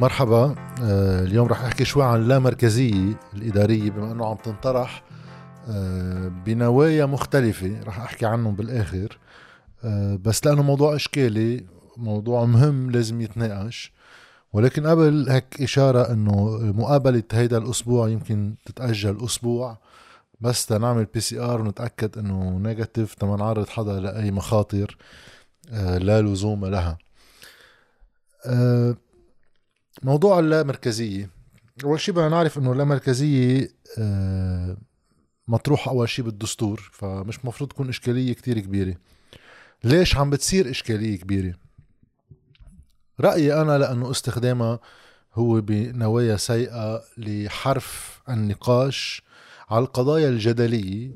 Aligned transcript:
مرحبا. 0.00 0.54
آه، 0.82 1.22
اليوم 1.24 1.48
رح 1.48 1.64
أحكي 1.64 1.84
شوي 1.84 2.04
عن 2.04 2.20
اللامركزية 2.20 3.20
الإدارية 3.34 3.90
بما 3.90 4.12
إنه 4.12 4.26
عم 4.26 4.36
تنطرح 4.36 5.02
آه، 5.68 6.28
بنوايا 6.28 7.06
مختلفة 7.06 7.80
رح 7.86 8.00
أحكي 8.00 8.26
عنهم 8.26 8.54
بالآخر. 8.54 9.18
آه، 9.84 10.18
بس 10.24 10.46
لأنه 10.46 10.62
موضوع 10.62 10.94
إشكالي 10.94 11.64
موضوع 11.96 12.44
مهم 12.44 12.90
لازم 12.90 13.20
يتناقش. 13.20 13.92
ولكن 14.52 14.86
قبل 14.86 15.26
هيك 15.30 15.62
إشارة 15.62 16.12
إنه 16.12 16.58
مقابلة 16.62 17.22
هيدا 17.32 17.58
الأسبوع 17.58 18.08
يمكن 18.08 18.54
تتأجل 18.66 19.24
أسبوع. 19.24 19.78
بس 20.40 20.66
تنعمل 20.66 21.04
PCR 21.04 21.60
ونتأكد 21.60 22.18
إنه 22.18 22.58
negative 22.58 23.14
تما 23.14 23.36
نعرض 23.36 23.68
حدا 23.68 24.00
لأي 24.00 24.30
مخاطر 24.30 24.96
لا 25.98 26.22
لزوم 26.22 26.66
لها. 26.66 26.98
موضوع 30.02 30.38
اللامركزية. 30.38 31.30
أول 31.84 32.00
شيء 32.00 32.14
بدنا 32.14 32.28
نعرف 32.28 32.58
إنه 32.58 32.72
اللامركزية 32.72 33.68
آه، 33.98 34.76
مطروحة 35.48 35.90
أول 35.90 36.08
شيء 36.08 36.24
بالدستور 36.24 36.90
فمش 36.92 37.44
مفروض 37.44 37.70
تكون 37.70 37.88
إشكالية 37.88 38.32
كتير 38.32 38.60
كبيرة. 38.60 38.94
ليش 39.84 40.16
عم 40.16 40.30
بتصير 40.30 40.70
إشكالية 40.70 41.18
كبيرة؟ 41.18 41.54
رأيي 43.20 43.60
أنا 43.60 43.78
لأنه 43.78 44.10
استخدامها 44.10 44.80
هو 45.34 45.60
بنوايا 45.60 46.36
سيئة 46.36 47.02
لحرف 47.18 48.20
النقاش 48.28 49.22
على 49.70 49.84
القضايا 49.84 50.28
الجدلية. 50.28 51.10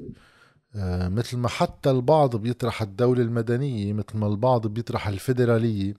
آه، 0.75 1.09
مثل 1.09 1.37
ما 1.37 1.48
حتى 1.48 1.91
البعض 1.91 2.37
بيطرح 2.37 2.83
الدولة 2.83 3.23
المدنية 3.23 3.92
مثل 3.92 4.17
ما 4.19 4.27
البعض 4.27 4.67
بيطرح 4.67 5.09
الفيدرالية 5.09 5.95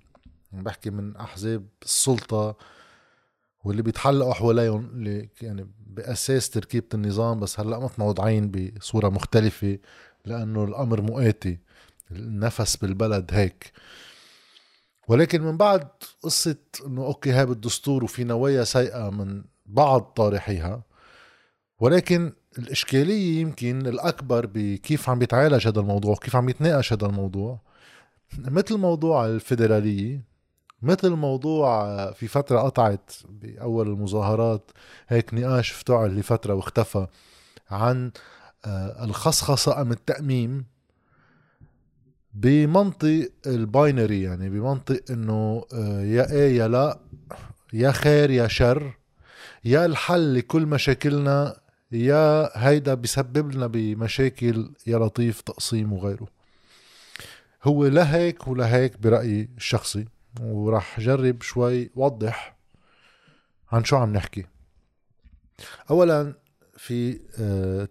بحكي 0.54 0.90
من 0.90 1.16
أحزاب 1.18 1.66
السلطة 1.84 2.56
واللي 3.64 3.82
بيتحلقوا 3.82 4.34
حواليهم 4.34 4.86
اللي 4.86 5.30
يعني 5.42 5.68
بأساس 5.88 6.50
تركيبة 6.50 6.88
النظام 6.94 7.40
بس 7.40 7.60
هلأ 7.60 7.80
متموضعين 7.80 8.52
بصورة 8.52 9.10
مختلفة 9.10 9.80
لأنه 10.26 10.64
الأمر 10.64 11.02
مؤاتي 11.02 11.60
النفس 12.12 12.76
بالبلد 12.76 13.30
هيك. 13.34 13.72
ولكن 15.08 15.42
من 15.42 15.58
بعد 15.58 15.88
قصة 16.22 16.56
إنه 16.86 17.06
أوكي 17.06 17.32
هاي 17.32 17.46
بالدستور 17.46 18.04
وفي 18.04 18.24
نوايا 18.24 18.64
سيئة 18.64 19.10
من 19.10 19.44
بعض 19.66 20.02
طارحيها 20.02 20.84
ولكن 21.80 22.34
الإشكالية 22.58 23.42
يمكن 23.42 23.88
الأكبر 23.88 24.46
بكيف 24.46 25.10
عم 25.10 25.20
بيتعالج 25.20 25.68
هذا 25.68 25.80
الموضوع 25.80 26.16
كيف 26.16 26.36
عم 26.36 26.50
يتناقش 26.50 26.94
هذا 26.94 27.06
الموضوع. 27.06 27.62
مثل 28.38 28.78
موضوع 28.78 29.26
الفيدرالية 29.26 30.31
مثل 30.82 31.10
موضوع 31.10 32.12
في 32.12 32.28
فترة 32.28 32.60
قطعت 32.60 33.12
بأول 33.30 33.88
المظاهرات 33.88 34.72
هيك 35.08 35.34
نقاش 35.34 35.72
افتعل 35.72 36.16
لفترة 36.16 36.54
واختفى 36.54 37.08
عن 37.72 38.12
آه، 38.66 39.06
الخصخصة 39.06 39.82
أم 39.82 39.92
التأميم 39.92 40.66
بمنطق 42.34 43.30
الباينري 43.48 44.22
يعني 44.22 44.50
بمنطق 44.50 45.00
إنه 45.12 45.66
آه، 45.74 46.02
يا 46.02 46.32
إيه 46.32 46.58
يا 46.58 46.68
لا 46.68 47.00
يا 47.74 47.92
خير 47.92 48.30
يا 48.30 48.48
شر 48.48 48.94
يا 49.66 49.86
الحل 49.86 50.36
لكل 50.36 50.66
مشاكلنا 50.66 51.58
يا 51.92 52.50
هيدا 52.68 52.94
بيسبب 52.94 53.52
لنا 53.52 53.68
بمشاكل 53.68 54.72
يا 54.88 54.98
لطيف 54.98 55.42
تقسيم 55.42 55.94
وغيره. 55.94 56.28
هو 57.64 57.88
لا 57.88 58.16
هيك 58.16 58.48
ولا 58.48 58.76
هيك 58.76 59.00
برأيي 59.00 59.50
الشخصي. 59.58 60.06
وراح 60.40 61.00
جرب 61.00 61.42
شوي 61.42 61.92
وضح 61.96 62.58
عن 63.72 63.84
شو 63.84 63.96
عم 63.96 64.14
نحكي. 64.14 64.46
اولا 65.90 66.34
في 66.78 67.20
آه 67.40 67.88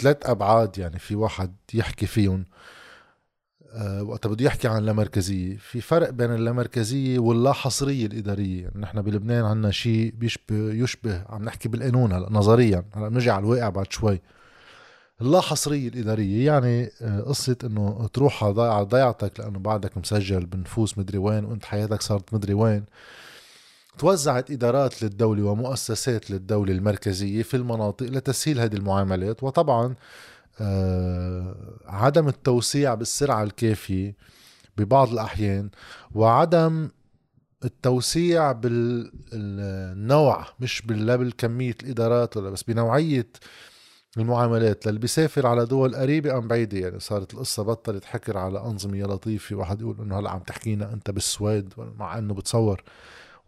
ثلاث 0.00 0.16
أبعاد 0.26 0.78
يعني 0.78 0.98
في 0.98 1.14
واحد 1.14 1.56
يحكي 1.74 2.06
فيهم. 2.06 2.44
آه 3.72 4.02
وقت 4.02 4.26
بده 4.26 4.44
يحكي 4.44 4.68
عن 4.68 4.78
اللامركزية 4.78 5.56
في 5.56 5.80
فرق 5.80 6.10
بين 6.10 6.34
اللامركزية 6.34 7.18
واللا 7.18 7.52
حصرية 7.52 8.06
الإدارية. 8.06 8.62
يعني 8.62 8.80
نحن 8.80 9.02
بلبنان 9.02 9.44
عنا 9.44 9.70
شيء 9.70 10.12
بيشبه 10.16 10.72
يشبه 10.72 11.24
عم 11.28 11.44
نحكي 11.44 11.68
بالقانون 11.68 12.12
هلا 12.12 12.32
نظريا. 12.32 12.84
هلا 12.94 13.08
بنجي 13.08 13.30
على 13.30 13.40
الواقع 13.40 13.68
بعد 13.68 13.92
شوي. 13.92 14.20
اللا 15.20 15.40
حصرية 15.40 15.88
الإدارية 15.88 16.46
يعني 16.46 16.90
آه، 17.02 17.20
قصة 17.20 17.56
إنه 17.64 18.08
تروح 18.12 18.44
على 18.44 18.84
ضيعتك 18.84 19.40
لأنه 19.40 19.58
بعدك 19.58 19.96
مسجل 19.98 20.46
بنفوس 20.46 20.98
مدري 20.98 21.18
وين 21.18 21.44
وأنت 21.44 21.64
حياتك 21.64 22.02
صارت 22.02 22.34
مدري 22.34 22.54
وين. 22.54 22.84
توزعت 23.98 24.50
إدارات 24.50 25.02
للدولة 25.02 25.44
ومؤسسات 25.44 26.30
للدولة 26.30 26.72
المركزية 26.72 27.42
في 27.42 27.56
المناطق 27.56 28.06
لتسهيل 28.06 28.60
هذه 28.60 28.74
المعاملات. 28.74 29.42
وطبعا 29.42 29.94
آه 30.60 31.54
عدم 31.86 32.28
التوسيع 32.28 32.94
بالسرعة 32.94 33.42
الكافية 33.42 34.16
ببعض 34.76 35.12
الأحيان 35.12 35.70
وعدم 36.14 36.88
التوسيع 37.64 38.52
بالنوع 38.52 40.46
مش 40.60 40.82
بالكمية 40.86 41.74
الإدارات 41.82 42.36
ولا 42.36 42.50
بس 42.50 42.62
بنوعية 42.62 43.26
المعاملات 44.20 44.86
للي 44.86 44.98
بيسافر 44.98 45.46
على 45.46 45.66
دول 45.66 45.96
قريبة 45.96 46.38
أم 46.38 46.48
بعيدة. 46.48 46.78
يعني 46.78 47.00
صارت 47.00 47.34
القصة 47.34 47.62
بطلت 47.62 48.04
حكر 48.04 48.38
على 48.38 48.58
أنظمة 48.60 48.96
يا 48.96 49.06
لطيف 49.06 49.44
في 49.44 49.54
واحد 49.54 49.80
يقول 49.80 50.00
إنه 50.00 50.18
هلأ 50.18 50.30
عم 50.30 50.40
تحكينا 50.40 50.92
أنت 50.92 51.10
بالسويد 51.10 51.74
مع 51.98 52.18
إنه 52.18 52.34
بتصور. 52.34 52.82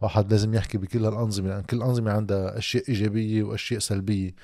واحد 0.01 0.31
لازم 0.31 0.53
يحكي 0.53 0.77
بكل 0.77 1.05
هالأنظمة. 1.05 1.49
لأن 1.49 1.63
كل 1.63 1.81
أنظمة 1.81 2.11
عندها 2.11 2.57
أشياء 2.57 2.83
إيجابية 2.89 3.43
وأشياء 3.43 3.79
سلبية. 3.79 4.35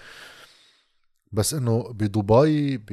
بس 1.32 1.54
إنه 1.54 1.94
بدبي 1.94 2.78
ب 2.78 2.88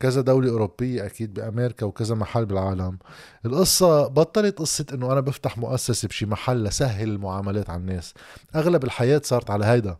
كذا 0.00 0.20
دولة 0.20 0.50
أوروبية 0.50 1.06
أكيد 1.06 1.34
بأمريكا 1.34 1.86
وكذا 1.86 2.14
محل 2.14 2.46
بالعالم. 2.46 2.98
القصة 3.46 4.08
بطلت 4.08 4.58
قصة 4.58 4.86
إنه 4.94 5.12
أنا 5.12 5.20
بفتح 5.20 5.58
مؤسسة 5.58 6.08
بشي 6.08 6.26
محل 6.26 6.64
لسهل 6.64 7.08
المعاملات 7.08 7.70
على 7.70 7.80
الناس. 7.80 8.14
أغلب 8.54 8.84
الحياة 8.84 9.20
صارت 9.24 9.50
على 9.50 9.64
هيدا. 9.64 9.96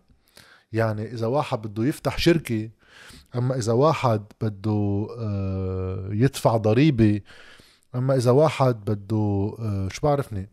يعني 0.73 1.13
إذا 1.13 1.27
واحد 1.27 1.63
بده 1.63 1.85
يفتح 1.85 2.19
شركة 2.19 2.71
أما 3.35 3.57
إذا 3.57 3.73
واحد 3.73 4.25
بده 4.41 5.07
آه، 5.19 6.09
يدفع 6.13 6.57
ضريبة 6.57 7.21
أما 7.95 8.17
إذا 8.17 8.31
واحد 8.31 8.85
بده 8.85 9.57
آه، 9.59 9.89
شو 9.93 10.01
بعرفني؟ 10.03 10.51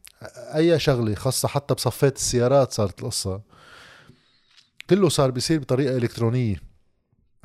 أي 0.56 0.80
شغلة 0.80 1.16
خاصة 1.16 1.48
حتى 1.48 1.74
بصفات 1.74 2.16
السيارات 2.16 2.72
صارت 2.72 3.00
القصة. 3.00 3.42
كله 4.90 5.10
صار 5.10 5.32
بيصير 5.32 5.60
بطريقة 5.60 5.98
إلكترونية. 5.98 6.56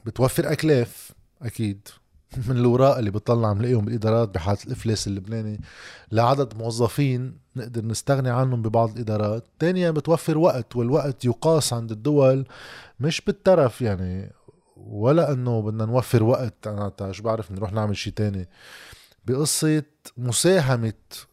بتوفر 0.07 0.53
أكلاف 0.53 1.11
أكيد. 1.43 1.89
من 2.49 2.57
الوراق 2.57 2.97
اللي 2.97 3.11
بتطلع 3.11 3.53
بنلاقيهم 3.53 3.85
بالإدارات 3.85 4.29
بحالة 4.29 4.59
الإفلاس 4.67 5.07
اللبناني. 5.07 5.61
لعدد 6.13 6.57
موظفين 6.57 7.39
نقدر 7.57 7.85
نستغني 7.85 8.31
عنهم 8.31 8.63
ببعض 8.63 8.91
الإدارات. 8.91 9.45
ثانيا 9.61 9.91
بتوفر 9.91 10.39
وقت 10.39 10.77
والوقت 10.77 11.25
يقاس 11.25 11.73
عند 11.73 11.91
الدول 11.91 12.47
مش 13.01 13.21
بالترف 13.21 13.83
يعني 13.83 14.33
ولا 14.77 15.33
إنه 15.33 15.63
بدنا 15.63 15.85
نوفر 15.85 16.23
وقت. 16.23 16.67
أنا 16.67 17.13
شو 17.13 17.23
بعرف 17.23 17.53
نروح 17.53 17.73
نعمل 17.73 17.97
شيء 17.97 18.13
تاني. 18.13 18.49
بقصة 19.27 19.83
مساهمة 20.17 20.93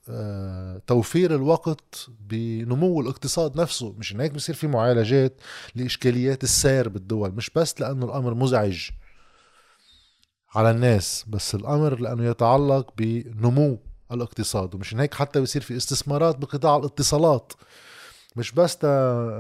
آه، 0.09 0.81
توفير 0.87 1.35
الوقت 1.35 2.07
بنمو 2.29 3.01
الاقتصاد 3.01 3.61
نفسه. 3.61 3.95
مش 3.97 4.15
هيك 4.15 4.31
بصير 4.31 4.55
في 4.55 4.67
معالجات 4.67 5.33
لإشكاليات 5.75 6.43
السير 6.43 6.89
بالدول. 6.89 7.31
مش 7.31 7.49
بس 7.55 7.81
لأنه 7.81 8.05
الأمر 8.05 8.33
مزعج. 8.33 8.89
على 10.55 10.71
الناس 10.71 11.25
بس 11.27 11.55
الأمر 11.55 11.99
لأنه 11.99 12.25
يتعلق 12.25 12.93
بنمو 12.97 13.79
الاقتصاد 14.11 14.75
ومش 14.75 14.95
هيك 14.95 15.13
حتى 15.13 15.39
بيصير 15.39 15.61
في 15.61 15.77
استثمارات 15.77 16.37
بقطاع 16.37 16.77
الاتصالات. 16.77 17.53
مش 18.35 18.51
بس 18.51 18.85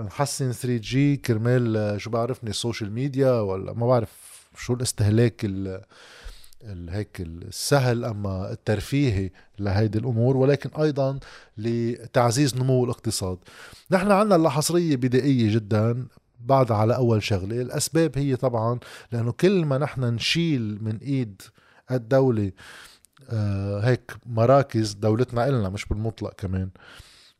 نحسن 0.05 0.51
3G 0.51 1.17
كرمال 1.17 1.95
شو 2.01 2.09
بعرفني 2.09 2.49
ال 2.49 2.55
social 2.55 2.91
media 2.91 3.31
ولا 3.31 3.73
ما 3.73 3.87
بعرف 3.87 4.09
شو 4.57 4.73
الاستهلاك 4.73 5.45
ال 5.45 6.89
هيك 6.89 7.21
السهل 7.21 8.05
أما 8.05 8.51
الترفيهي 8.51 9.31
لهيدي 9.59 9.97
الأمور 9.97 10.37
ولكن 10.37 10.69
أيضا 10.81 11.19
لتعزيز 11.57 12.55
نمو 12.55 12.83
الاقتصاد. 12.85 13.37
نحن 13.91 14.11
عندنا 14.11 14.35
الحصريه 14.35 14.95
بدائية 14.95 15.55
جدا. 15.55 16.07
بعد 16.39 16.71
على 16.71 16.95
أول 16.95 17.23
شغلة. 17.23 17.61
الأسباب 17.61 18.17
هي 18.17 18.35
طبعا 18.35 18.79
لأنه 19.11 19.31
كل 19.31 19.65
ما 19.65 19.77
نحن 19.77 20.01
نشيل 20.01 20.77
من 20.83 20.97
إيد 20.97 21.41
الدولة 21.91 22.51
آه 23.29 23.79
هيك 23.79 24.11
مراكز 24.25 24.93
دولتنا 24.93 25.47
إلنا 25.47 25.69
مش 25.69 25.85
بالمطلق 25.85 26.33
كمان 26.33 26.69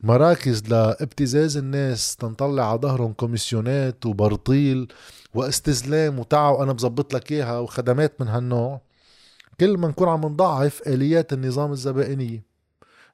مراكز 0.02 0.64
لابتزاز 0.70 1.58
الناس 1.58 2.16
تنطلع 2.16 2.70
على 2.72 2.80
ظهرهم 2.80 3.14
كوميسيونات 3.14 4.06
وبرطيل 4.06 4.88
واستزلام 5.34 6.20
وتعا 6.20 6.50
وأنا 6.50 6.74
بظبط 6.74 7.14
لك 7.14 7.32
إياها 7.32 7.60
وخدمات 7.60 8.22
من 8.22 8.28
هالنوع. 8.28 8.82
كل 9.60 9.78
ما 9.78 9.88
نكون 9.88 10.08
عم 10.10 10.26
نضعف 10.26 10.82
آليات 10.88 11.34
النظام 11.34 11.72
الزبائنيه 11.72 12.47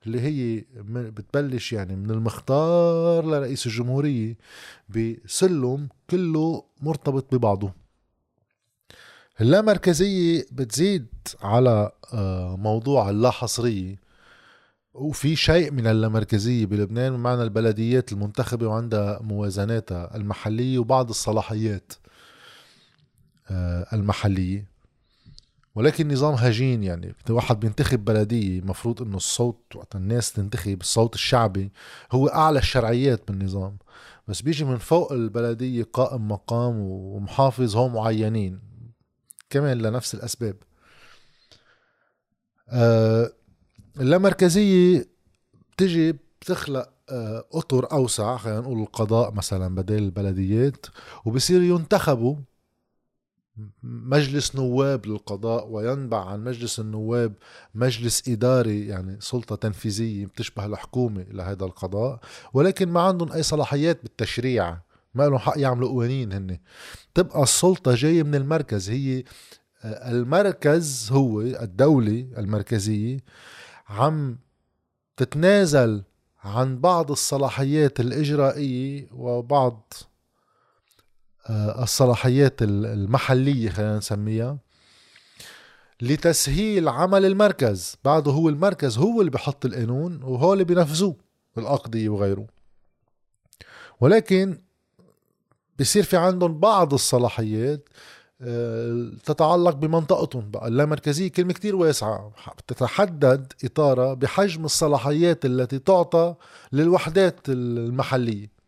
اللي 0.05 0.21
هي 0.21 0.63
بتبلش 1.11 1.73
يعني 1.73 1.95
من 1.95 2.11
المختار 2.11 3.25
لرئيس 3.25 3.65
الجمهورية 3.67 4.37
بسلم 4.89 5.89
كله 6.09 6.63
مرتبط 6.81 7.35
ببعضه. 7.35 7.71
اللامركزية 9.41 10.45
بتزيد 10.51 11.07
على 11.41 11.91
آه، 12.13 12.55
موضوع 12.55 13.09
اللاحصرية 13.09 13.95
وفي 14.93 15.35
شيء 15.35 15.71
من 15.71 15.87
اللامركزية 15.87 16.65
بلبنان 16.65 17.13
بمعنى 17.17 17.43
البلديات 17.43 18.11
المنتخبة 18.11 18.67
وعندها 18.67 19.19
موازناتها 19.21 20.15
المحلية 20.15 20.79
وبعض 20.79 21.09
الصلاحيات 21.09 21.93
آه، 23.51 23.87
المحلية. 23.93 24.72
ولكن 25.75 26.11
نظام 26.13 26.33
هجين 26.33 26.83
يعني. 26.83 27.15
واحد 27.29 27.59
بينتخب 27.59 28.05
بلدية 28.05 28.61
مفروض 28.61 29.01
إنه 29.01 29.17
الصوت 29.17 29.75
وقت 29.75 29.95
الناس 29.95 30.33
تنتخب 30.33 30.81
الصوت 30.81 31.15
الشعبي 31.15 31.71
هو 32.11 32.27
أعلى 32.27 32.59
الشرعيات 32.59 33.27
بالنظام. 33.27 33.77
بس 34.27 34.41
بيجي 34.41 34.65
من 34.65 34.77
فوق 34.77 35.11
البلدية 35.11 35.83
قائم 35.93 36.27
مقام 36.27 36.79
ومحافظ 36.79 37.75
هم 37.75 37.93
معينين. 37.93 38.59
كمان 39.49 39.77
لنفس 39.77 40.13
الأسباب. 40.15 40.55
آه 42.69 43.31
اللامركزية 43.99 45.07
بتجي 45.71 46.11
بتخلق 46.11 46.89
آه 47.09 47.45
أطر 47.53 47.91
أوسع 47.91 48.37
خلينا 48.37 48.59
نقول 48.59 48.81
القضاء 48.81 49.33
مثلا 49.33 49.75
بدل 49.75 49.97
البلديات 49.97 50.85
وبصير 51.25 51.61
ينتخبوا 51.61 52.35
مجلس 53.83 54.55
نواب 54.55 55.05
للقضاء 55.05 55.67
وينبع 55.67 56.25
عن 56.25 56.43
مجلس 56.43 56.79
النواب 56.79 57.33
مجلس 57.75 58.29
إداري 58.29 58.87
يعني 58.87 59.17
سلطة 59.21 59.55
تنفيذية 59.55 60.25
بتشبه 60.25 60.65
الحكومة 60.65 61.25
لهذا 61.31 61.65
القضاء. 61.65 62.19
ولكن 62.53 62.89
ما 62.89 63.01
عندهم 63.01 63.31
أي 63.31 63.43
صلاحيات 63.43 64.01
بالتشريع 64.03 64.77
ما 65.15 65.23
لهم 65.23 65.37
حق 65.37 65.53
يعملوا 65.57 65.89
قوانين 65.89 66.33
هن. 66.33 66.57
تبقى 67.13 67.43
السلطة 67.43 67.95
جاية 67.95 68.23
من 68.23 68.35
المركز 68.35 68.89
هي 68.89 69.23
آه، 69.83 70.11
المركز 70.11 71.09
هو 71.11 71.41
الدولة 71.41 72.27
المركزية 72.37 73.19
عم 73.89 74.37
تتنازل 75.17 76.03
عن 76.43 76.79
بعض 76.79 77.11
الصلاحيات 77.11 77.99
الإجرائية 77.99 79.07
وبعض 79.13 79.93
الصلاحيات 81.49 82.61
المحلية 82.61 83.69
خلينا 83.69 83.97
نسميها 83.97 84.57
لتسهيل 86.01 86.87
عمل 86.89 87.25
المركز. 87.25 87.95
بعده 88.05 88.31
هو 88.31 88.49
المركز 88.49 88.97
هو 88.97 89.19
اللي 89.21 89.31
بحط 89.31 89.65
القانون 89.65 90.23
وهو 90.23 90.53
اللي 90.53 90.63
بينفذوه 90.63 91.15
الأقضية 91.57 92.09
وغيره. 92.09 92.47
ولكن 94.01 94.61
بصير 95.79 96.03
في 96.03 96.17
عندهم 96.17 96.59
بعض 96.59 96.93
الصلاحيات 96.93 97.89
آه، 98.41 99.11
تتعلق 99.25 99.75
بمنطقتهم 99.75 100.51
بقى. 100.51 100.67
اللامركزية 100.67 101.27
كلمة 101.31 101.53
كتير 101.53 101.75
واسعة. 101.75 102.31
تتحدد 102.67 103.53
إطارة 103.63 104.13
بحجم 104.13 104.65
الصلاحيات 104.65 105.45
التي 105.45 105.79
تعطى 105.79 106.35
للوحدات 106.71 107.39
المحلية. 107.49 108.62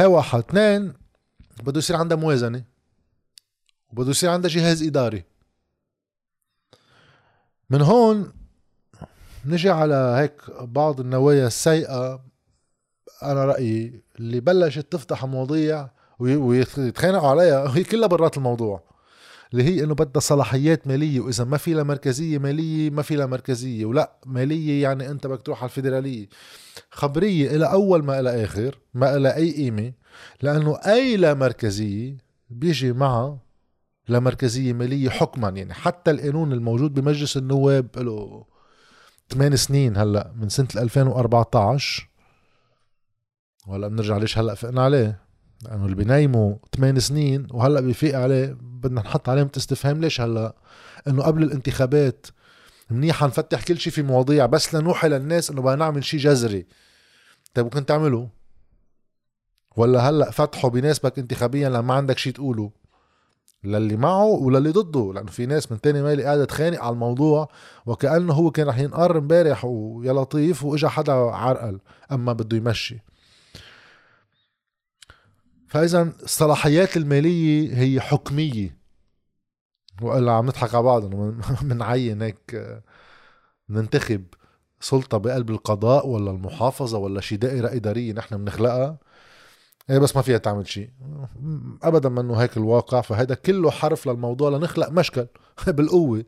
هاي 0.00 0.06
واحد 0.06 0.38
اثنين 0.38 0.92
بده 1.62 1.78
يصير 1.78 1.96
عندها 1.96 2.16
موازنة 2.16 2.64
وبده 3.90 4.10
يصير 4.10 4.30
عندها 4.30 4.50
جهاز 4.50 4.82
إداري. 4.82 5.24
من 7.70 7.82
هون 7.82 8.32
نجي 9.44 9.70
على 9.70 9.94
هيك 9.94 10.42
بعض 10.60 11.00
النوايا 11.00 11.46
السيئة. 11.46 12.24
أنا 13.22 13.44
رأيي 13.44 14.02
اللي 14.18 14.40
بلشت 14.40 14.92
تفتح 14.92 15.24
مواضيع 15.24 15.90
ويتخانقوا 16.18 17.28
عليها 17.28 17.62
وهي 17.62 17.84
كلها 17.84 18.08
برات 18.08 18.36
الموضوع. 18.36 18.89
اللي 19.52 19.64
هي 19.64 19.84
إنه 19.84 19.94
بدها 19.94 20.20
صلاحيات 20.20 20.86
مالية 20.86 21.20
وإذا 21.20 21.44
ما 21.44 21.56
في 21.56 21.74
لها 21.74 21.82
مركزية 21.82 22.38
مالية 22.38 22.90
ما 22.90 23.02
في 23.02 23.16
لها 23.16 23.26
مركزية 23.26 23.84
ولا 23.84 24.12
مالية 24.26 24.82
يعني 24.82 25.10
أنت 25.10 25.26
بدك 25.26 25.42
تروح 25.42 25.58
على 25.62 25.68
الفيدرالية. 25.68 26.28
خبرية 26.90 27.56
إلى 27.56 27.72
أول 27.72 28.04
ما 28.04 28.20
إلى 28.20 28.44
آخر 28.44 28.78
ما 28.94 29.16
إلى 29.16 29.36
أي 29.36 29.52
قيمة 29.52 29.92
لأنه 30.42 30.76
أي 30.86 31.16
لا 31.16 31.34
مركزية 31.34 32.16
بيجي 32.50 32.92
معها 32.92 33.38
لا 34.08 34.20
مركزية 34.20 34.72
مالية 34.72 35.10
حكما 35.10 35.48
يعني 35.48 35.74
حتى 35.74 36.10
القانون 36.10 36.52
الموجود 36.52 36.94
بمجلس 36.94 37.36
النواب 37.36 37.88
له 37.96 38.44
8 39.30 39.56
سنين 39.56 39.96
هلأ 39.96 40.32
من 40.36 40.48
سنة 40.48 40.68
2014 40.76 42.08
وهلأ 43.66 43.88
بنرجع 43.88 44.16
ليش 44.16 44.38
هلأ 44.38 44.54
فقنا 44.54 44.82
عليه؟ 44.82 45.29
لأنه 45.62 45.84
اللي 45.84 45.96
بينيموا 45.96 46.56
8 46.76 47.00
سنين 47.00 47.46
وهلأ 47.50 47.80
بيفيق 47.80 48.18
عليه 48.18 48.56
بدنا 48.60 49.00
نحط 49.00 49.28
علامه 49.28 49.50
استفهام 49.56 50.00
ليش 50.00 50.20
هلأ؟ 50.20 50.54
إنه 51.08 51.22
قبل 51.22 51.42
الانتخابات 51.42 52.26
منيح 52.90 53.24
نفتح 53.24 53.64
كل 53.64 53.78
شيء 53.78 53.92
في 53.92 54.02
مواضيع 54.02 54.46
بس 54.46 54.74
لنوحي 54.74 55.08
للناس 55.08 55.50
إنه 55.50 55.62
بدنا 55.62 55.76
نعمل 55.76 56.04
شيء 56.04 56.20
جذري. 56.20 56.66
طيب 57.54 57.64
ممكن 57.64 57.86
تعمله 57.86 58.28
ولا 59.76 60.10
هلأ 60.10 60.30
فتحوا 60.30 60.70
بيناسبك 60.70 61.18
انتخابيا 61.18 61.68
لما 61.68 61.80
ما 61.80 61.94
عندك 61.94 62.18
شيء 62.18 62.32
تقوله؟ 62.32 62.70
للي 63.64 63.96
معه 63.96 64.24
وللي 64.24 64.70
ضده. 64.70 65.12
لأنه 65.14 65.30
في 65.30 65.46
ناس 65.46 65.72
من 65.72 65.80
تاني 65.80 66.02
مالي 66.02 66.24
قاعدة 66.24 66.44
تخانق 66.44 66.82
على 66.82 66.92
الموضوع 66.92 67.48
وكأنه 67.86 68.32
هو 68.32 68.50
كان 68.50 68.66
رح 68.66 68.78
ينقر 68.78 69.18
امبارح 69.18 69.64
ويا 69.64 70.12
لطيف 70.12 70.64
وإجا 70.64 70.88
حدا 70.88 71.12
عرقل 71.12 71.80
أما 72.12 72.32
بده 72.32 72.56
يمشي. 72.56 72.98
فاذا 75.70 76.02
الصلاحيات 76.22 76.96
المالية 76.96 77.74
هي 77.78 78.00
حكمية. 78.00 78.76
والا 80.02 80.32
عم 80.32 80.46
نضحك 80.46 80.74
على 80.74 80.82
بعض 80.82 81.04
بنعين 81.62 82.22
هيك 82.26 82.80
ننتخب 83.68 84.24
سلطة 84.80 85.18
بقلب 85.18 85.50
القضاء 85.50 86.08
ولا 86.08 86.30
المحافظة 86.30 86.98
ولا 86.98 87.20
شي 87.20 87.36
دائرة 87.36 87.68
إدارية 87.68 88.12
نحن 88.12 88.44
بنخلقها. 88.44 88.98
إيه 89.90 89.98
بس 89.98 90.16
ما 90.16 90.22
فيها 90.22 90.38
تعمل 90.38 90.68
شيء 90.68 90.90
ابدا 91.82 92.08
منه 92.08 92.34
هيك 92.34 92.56
الواقع 92.56 93.00
فهذا 93.00 93.34
كله 93.34 93.70
حرف 93.70 94.06
للموضوع 94.08 94.50
لنخلق 94.50 94.88
مشكل 94.88 95.26
بالقوة. 95.66 96.24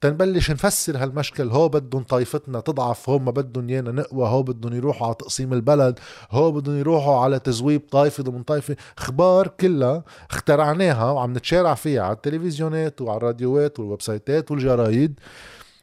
تنبلش 0.00 0.50
نفسر 0.50 0.96
هالمشكل. 0.96 1.50
هو 1.50 1.68
بدهم 1.68 2.02
طائفتنا 2.02 2.60
تضعف 2.60 3.08
هو 3.08 3.18
ما 3.18 3.30
بدهم 3.30 3.70
يانا 3.70 3.92
نقوى 3.92 4.28
هو 4.28 4.42
بدهم 4.42 4.74
يروحوا 4.74 5.06
على 5.06 5.14
تقسيم 5.14 5.52
البلد 5.52 5.98
هو 6.30 6.52
بدهم 6.52 6.76
يروحوا 6.78 7.20
على 7.20 7.38
تزويب 7.38 7.82
طائفة 7.90 8.22
ضمن 8.22 8.42
طائفة 8.42 8.76
أخبار 8.98 9.48
كلها 9.48 10.04
اخترعناها 10.30 11.10
وعم 11.10 11.32
نتشارع 11.32 11.74
فيها 11.74 12.02
على 12.02 12.12
التلفزيونات 12.12 13.00
وعلى 13.00 13.16
الراديوات 13.16 13.80
والويب 13.80 14.02
سايتات 14.02 14.50
والجرايد. 14.50 15.20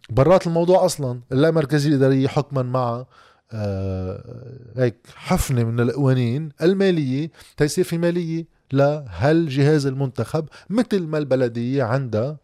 برات 0.09 0.47
الموضوع 0.47 0.85
أصلا. 0.85 1.21
اللامركزية 1.31 1.89
الادارية 1.89 2.27
حكما 2.27 2.61
مع 2.61 3.05
آه 3.51 4.71
هيك 4.75 4.95
حفنة 5.15 5.63
من 5.63 5.79
القوانين 5.79 6.49
المالية 6.61 7.31
تيصير 7.57 7.83
في 7.83 7.97
مالية 7.97 8.45
لهالجهاز 8.71 9.85
المنتخب 9.85 10.45
مثل 10.69 11.07
ما 11.07 11.17
البلدية 11.17 11.83
عندها 11.83 12.37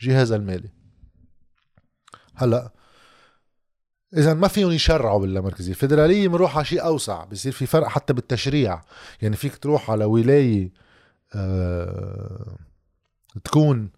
جهازها 0.00 0.36
المالي. 0.36 0.79
هلا 2.42 2.72
إذا 4.16 4.34
ما 4.34 4.48
فيهم 4.48 4.70
يشرعوا 4.70 5.20
باللامركزية. 5.20 5.70
الفدراليه 5.70 6.28
بنروح 6.28 6.56
على 6.56 6.64
شيء 6.64 6.84
أوسع 6.84 7.24
بصير 7.24 7.52
في 7.52 7.66
فرق 7.66 7.86
حتى 7.86 8.12
بالتشريع. 8.12 8.82
يعني 9.22 9.36
فيك 9.36 9.56
تروح 9.56 9.90
على 9.90 10.04
ولاية 10.04 10.72
آه 11.34 12.56
تكون 13.44 13.90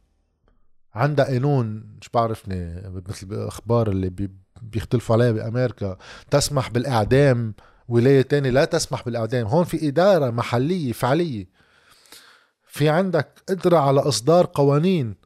عندها 0.95 1.25
قانون 1.25 1.97
مش 2.01 2.09
بعرفني 2.09 2.91
مثل 3.09 3.27
الاخبار 3.33 3.91
اللي 3.91 4.31
بيختلفوا 4.63 5.17
عليها 5.17 5.33
بأمريكا. 5.33 5.97
تسمح 6.31 6.71
بالإعدام 6.71 7.55
ولاية 7.89 8.23
تانية 8.23 8.51
لا 8.51 8.65
تسمح 8.65 9.05
بالإعدام. 9.05 9.47
هون 9.47 9.65
في 9.65 9.89
إدارة 9.89 10.31
محلية 10.31 10.93
فعلية. 10.93 11.47
في 12.67 12.89
عندك 12.89 13.43
قدره 13.49 13.79
على 13.79 14.01
إصدار 14.01 14.51
قوانين. 14.55 15.22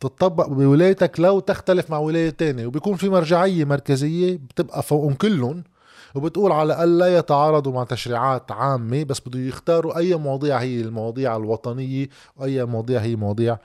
تطبق 0.00 0.48
بولايتك 0.48 1.20
لو 1.20 1.40
تختلف 1.40 1.90
مع 1.90 1.98
ولاية 1.98 2.30
تانية 2.30 2.66
وبيكون 2.66 2.96
في 2.96 3.08
مرجعية 3.08 3.64
مركزية 3.64 4.36
بتبقى 4.36 4.82
فوقهم 4.82 5.14
كلهم 5.14 5.64
وبتقول 6.14 6.52
على 6.52 6.66
الأقل 6.66 6.98
لا 6.98 7.18
يتعارضوا 7.18 7.72
مع 7.72 7.84
تشريعات 7.84 8.52
عامة 8.52 9.04
بس 9.04 9.20
بده 9.20 9.38
يختاروا 9.40 9.98
أي 9.98 10.14
مواضيع 10.14 10.58
هي 10.58 10.80
المواضيع 10.80 11.36
الوطنية 11.36 12.08
وأي 12.36 12.64
مواضيع 12.64 13.00
هي 13.00 13.16
مواضيع 13.16 13.58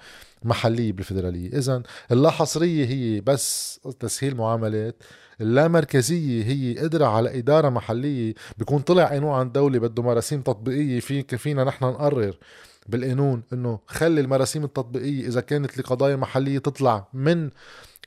محلية 0.44 0.94
بالفدرالية 0.94 1.58
إذا 1.58 1.84
اللاحصرية 2.12 2.86
هي 2.86 3.22
بس 3.22 3.80
تسهيل 4.00 4.36
معاملات 4.36 5.04
اللامركزية 5.42 6.44
هي 6.44 6.80
قدرة 6.80 7.06
على 7.06 7.39
إدارة 7.39 7.70
محلية. 7.70 8.34
بيكون 8.58 8.80
طلع 8.80 9.06
قانون 9.06 9.32
عن 9.34 9.51
دولة 9.51 9.80
بده 9.80 10.04
مراسيم 10.04 10.42
تطبيقية 10.42 11.00
في 11.00 11.38
فينا 11.38 11.63
نحن 11.63 11.86
نقرر 11.86 12.38
بالقانون 12.86 13.44
إنه 13.54 13.80
خلي 13.88 14.22
المراسيم 14.22 14.63
التطبيقية 14.63 15.27
إذا 15.27 15.42
كانت 15.42 15.77
لقضايا 15.77 16.15
محلية 16.15 16.60
تطلع 16.60 17.08
من 17.13 17.50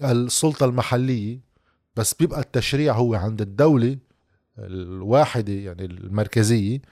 السلطة 0.04 0.64
المحلية 0.66 1.40
بس 1.97 2.14
بيبقى 2.14 2.40
التشريع 2.40 2.94
هو 2.94 3.14
عند 3.14 3.40
الدولة 3.40 3.99
الواحدة 4.58 5.52
يعني 5.52 5.85
المركزية. 5.85 6.82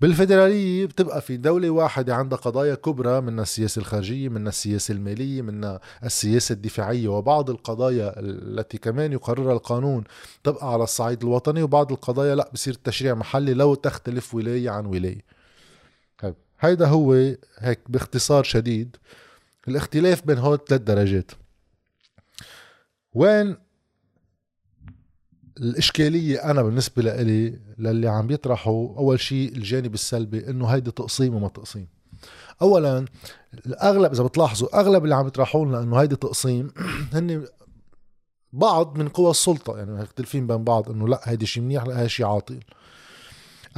بالفيدرالية 0.00 0.86
بتبقى 0.86 1.20
في 1.22 1.36
دولة 1.36 1.70
واحدة 1.70 2.14
عندها 2.14 2.38
قضايا 2.38 2.74
كبرى 2.74 3.20
من 3.20 3.40
السياسة 3.40 3.78
الخارجية 3.80 4.28
من 4.28 4.48
السياسة 4.48 4.92
المالية 4.92 5.42
من 5.42 5.78
السياسة 6.04 6.52
الدفاعية 6.52 7.08
وبعض 7.08 7.50
القضايا 7.50 8.20
التي 8.20 8.78
كمان 8.78 9.12
يقررها 9.12 9.52
القانون 9.52 10.04
تبقى 10.44 10.72
على 10.72 10.84
الصعيد 10.84 11.22
الوطني 11.24 11.62
وبعض 11.62 11.92
القضايا 11.92 12.34
لا 12.34 12.50
بصير 12.54 12.74
التشريع 12.74 13.14
محلي 13.14 13.54
لو 13.54 13.74
تختلف 13.74 14.34
ولاية 14.34 14.70
عن 14.70 14.86
ولاية. 14.86 15.24
هيدا 16.60 16.86
هو 16.86 17.12
هيك 17.58 17.80
باختصار 17.88 18.44
شديد 18.44 18.96
الاختلاف 19.68 20.26
بين 20.26 20.38
هول 20.38 20.58
ثلاث 20.68 20.80
درجات. 20.80 21.30
وين 23.14 23.56
الإشكالية 25.58 26.50
أنا 26.50 26.62
بالنسبة 26.62 27.02
لإلي 27.02 27.58
للي 27.78 28.08
عم 28.08 28.30
يطرحوا 28.30 28.98
أول 28.98 29.20
شيء 29.20 29.52
الجانب 29.52 29.94
السلبي 29.94 30.50
إنه 30.50 30.66
هيدي 30.66 30.90
تقسيم 30.90 31.34
وما 31.34 31.48
تقسيم. 31.48 31.86
أولا 32.62 33.04
الأغلب 33.66 34.12
إذا 34.12 34.22
بتلاحظوا 34.22 34.80
أغلب 34.80 35.04
اللي 35.04 35.14
عم 35.14 35.26
يطرحوا 35.26 35.66
لنا 35.66 35.82
إنه 35.82 35.96
هيدي 35.96 36.16
تقسيم 36.16 36.72
هن 37.14 37.46
بعض 38.52 38.98
من 38.98 39.08
قوى 39.08 39.30
السلطة 39.30 39.78
يعني 39.78 39.92
مختلفين 39.92 40.46
بين 40.46 40.64
بعض 40.64 40.90
إنه 40.90 41.08
لا 41.08 41.20
هيدي 41.24 41.46
شيء 41.46 41.62
منيح 41.62 41.84
لا 41.86 41.98
هيدي 41.98 42.08
شيء 42.08 42.26
عاطل. 42.26 42.60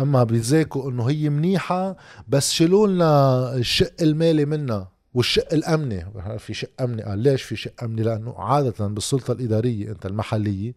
أما 0.00 0.24
بيذاكوا 0.24 0.90
إنه 0.90 1.10
هي 1.10 1.28
منيحة 1.28 1.96
بس 2.28 2.52
شيلوا 2.52 2.86
لنا 2.86 3.54
الشق 3.54 3.92
المالي 4.02 4.44
منها 4.44 4.92
والشق 5.14 5.52
الأمني؟ 5.52 6.06
في 6.38 6.54
شق 6.54 6.70
أمني؟ 6.80 7.02
قال 7.02 7.18
ليش 7.18 7.42
في 7.42 7.56
شق 7.56 7.84
أمني؟ 7.84 8.02
لأنه 8.02 8.34
عادة 8.38 8.86
بالسلطة 8.86 9.32
الإدارية 9.32 9.88
أنت 9.90 10.06
المحلية 10.06 10.74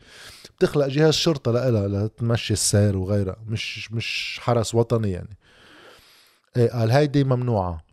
بتخلق 0.57 0.87
جهاز 0.87 1.13
شرطة 1.13 1.51
لها 1.51 1.87
لتمشي 1.87 2.53
السير 2.53 2.97
وغيرها 2.97 3.35
مش 3.47 3.91
مش 3.91 4.39
حرس 4.43 4.75
وطني 4.75 5.11
يعني. 5.11 5.37
إيه 6.57 6.69
قال 6.69 6.91
هيدي 6.91 7.23
ممنوعة. 7.23 7.83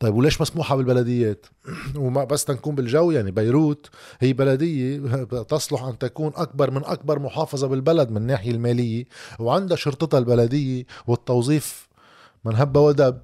طيب 0.00 0.14
وليش 0.14 0.40
مسموحة 0.40 0.76
بالبلديات؟ 0.76 1.46
وما 1.96 2.24
بس 2.24 2.44
تنكون 2.44 2.74
بالجو 2.74 3.10
يعني 3.10 3.30
بيروت 3.30 3.90
هي 4.20 4.32
بلدية 4.32 4.98
تصلح 5.54 5.82
أن 5.82 5.98
تكون 5.98 6.32
أكبر 6.36 6.70
من 6.70 6.84
أكبر 6.84 7.18
محافظة 7.18 7.66
بالبلد 7.66 8.10
من 8.10 8.16
الناحية 8.16 8.50
المالية 8.50 9.04
وعندها 9.38 9.76
شرطتها 9.76 10.18
البلدية 10.18 10.84
والتوظيف 11.06 11.88
من 12.44 12.54
هب 12.56 12.76
ودب. 12.76 13.20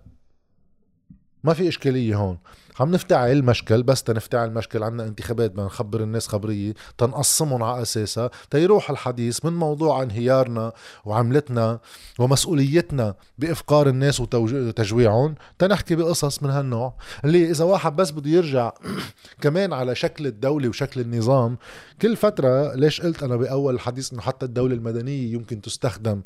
ما 1.45 1.55
في 1.55 1.69
إشكالية 1.69 2.15
هون. 2.17 2.39
عم 2.81 2.91
نفتعل 2.91 3.43
مشكل 3.43 3.83
بس 3.83 4.03
تنفتعل 4.03 4.51
مشكل 4.51 4.83
عنا 4.83 5.05
انتخابات 5.05 5.51
بدنا 5.51 5.67
نخبر 5.67 6.01
الناس 6.01 6.29
خبرية 6.29 6.75
تنقسمهم 6.99 7.63
على 7.63 7.83
أساسها 7.83 8.31
تيروح 8.51 8.91
الحديث 8.91 9.45
من 9.45 9.53
موضوع 9.53 10.03
انهيارنا 10.03 10.73
وعملتنا 11.05 11.81
ومسؤوليتنا 12.19 13.15
بإفقار 13.39 13.89
الناس 13.89 14.21
وتجويعهم 14.21 15.35
تنحكي 15.59 15.95
بقصص 15.95 16.43
من 16.43 16.51
هالنوع. 16.51 16.95
اللي 17.25 17.51
إذا 17.51 17.65
واحد 17.65 17.97
بس 17.97 18.11
بده 18.11 18.31
يرجع 18.31 18.73
كمان 19.43 19.73
على 19.73 19.95
شكل 19.95 20.27
الدولة 20.27 20.69
وشكل 20.69 21.01
النظام 21.01 21.59
كل 22.03 22.17
فترة 22.17 22.75
ليش 22.75 23.01
قلت 23.01 23.23
أنا 23.23 23.37
بأول 23.37 23.75
الحديث 23.75 24.13
إنه 24.13 24.23
حتى 24.23 24.47
الدولة 24.47 24.75
المدنية 24.75 25.33
يمكن 25.33 25.61
تستخدم 25.61 26.23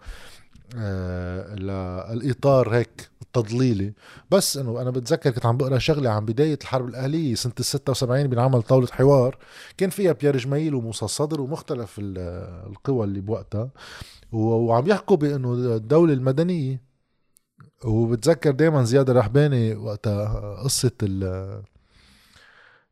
آه 0.78 1.54
للإطار 2.14 2.74
هيك 2.74 3.10
تضليلي 3.32 3.92
بس 4.30 4.56
إنه 4.56 4.80
أنا 4.82 4.90
بتذكر 4.90 5.30
كنت 5.30 5.46
عم 5.46 5.56
بقرأ 5.56 5.78
شغلة 5.78 6.10
عن 6.10 6.24
بداية 6.24 6.58
الحرب 6.62 6.88
الأهلية 6.88 7.34
سنة 7.34 7.52
ال 7.60 7.64
76 7.64 8.26
بنعمل 8.26 8.62
طاولة 8.62 8.86
حوار. 8.86 9.38
كان 9.76 9.90
فيها 9.90 10.12
بيير 10.12 10.36
جميل 10.36 10.74
وموسى 10.74 11.04
الصدر 11.04 11.40
ومختلف 11.40 11.96
القوى 11.98 13.04
اللي 13.04 13.20
بوقتها. 13.20 13.70
وعم 14.32 14.86
يحكوا 14.86 15.16
بإنه 15.16 15.52
الدولة 15.52 16.12
المدنية 16.12 16.82
وبتذكر 17.84 18.50
دائما 18.50 18.84
زياد 18.84 19.10
الرحباني 19.10 19.74
وقتها 19.74 20.56
قصة 20.64 20.92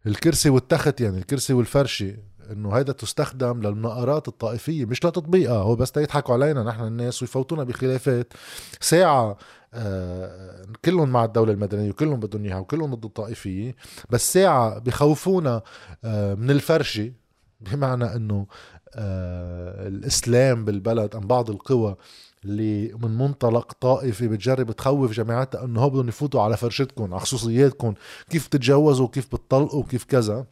الكرسي 0.06 0.50
والتخت 0.50 1.00
يعني 1.00 1.18
الكرسي 1.18 1.52
والفرشة. 1.52 2.16
إنه 2.52 2.72
هيدا 2.72 2.92
تستخدم 2.92 3.60
للمناقرات 3.62 4.28
الطائفية 4.28 4.84
مش 4.84 5.04
لتطبيقها 5.04 5.56
هو 5.58 5.76
بس 5.76 5.92
يضحكوا 5.96 6.34
علينا 6.34 6.62
نحن 6.62 6.84
الناس 6.84 7.22
ويفوتونا 7.22 7.64
بخلافات 7.64 8.32
ساعة 8.80 9.36
آه 9.74 10.62
كلهم 10.84 11.08
مع 11.08 11.24
الدولة 11.24 11.52
المدنية 11.52 11.90
وكلهم 11.90 12.20
بدهم 12.20 12.44
إياها 12.44 12.58
وكلهم 12.58 12.94
ضد 12.94 13.04
الطائفية 13.04 13.76
بس 14.10 14.32
ساعة 14.32 14.78
بخوفونا 14.78 15.62
آه 16.04 16.34
من 16.34 16.50
الفرشة 16.50 17.12
بمعنى 17.60 18.04
إنه 18.16 18.46
آه 18.94 19.88
الإسلام 19.88 20.64
بالبلد 20.64 21.16
أم 21.16 21.26
بعض 21.26 21.50
القوى 21.50 21.96
اللي 22.44 22.94
من 23.02 23.18
منطلق 23.18 23.72
طائفي 23.80 24.28
بتجرب 24.28 24.72
تخوف 24.72 25.12
جماعتها 25.12 25.64
إنه 25.64 25.80
هو 25.80 25.90
بدهم 25.90 26.08
يفوتوا 26.08 26.42
على 26.42 26.56
فرشتكم 26.56 27.12
على 27.12 27.20
خصوصياتكم 27.20 27.94
كيف 28.30 28.46
تتجوزوا 28.46 29.08
كيف 29.08 29.26
بتطلقوا 29.26 29.84
كيف 29.84 30.04
كذا. 30.04 30.46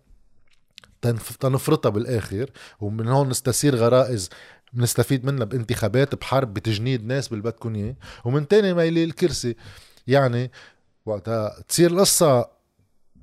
تنفرطها 1.40 1.90
بالآخر 1.90 2.50
ومن 2.80 3.08
هون 3.08 3.28
نستثير 3.28 3.76
غرائز 3.76 4.30
بنستفيد 4.72 5.24
منها 5.24 5.44
بانتخابات 5.44 6.14
بحرب 6.14 6.54
بتجنيد 6.54 7.04
ناس 7.04 7.28
باللي 7.28 7.42
بدكم 7.42 7.94
ومن 8.24 8.48
تاني 8.48 8.74
ميلي 8.74 9.04
الكرسي 9.04 9.56
يعني 10.06 10.50
وقتها 11.06 11.60
تصير 11.68 11.90
القصة 11.90 12.60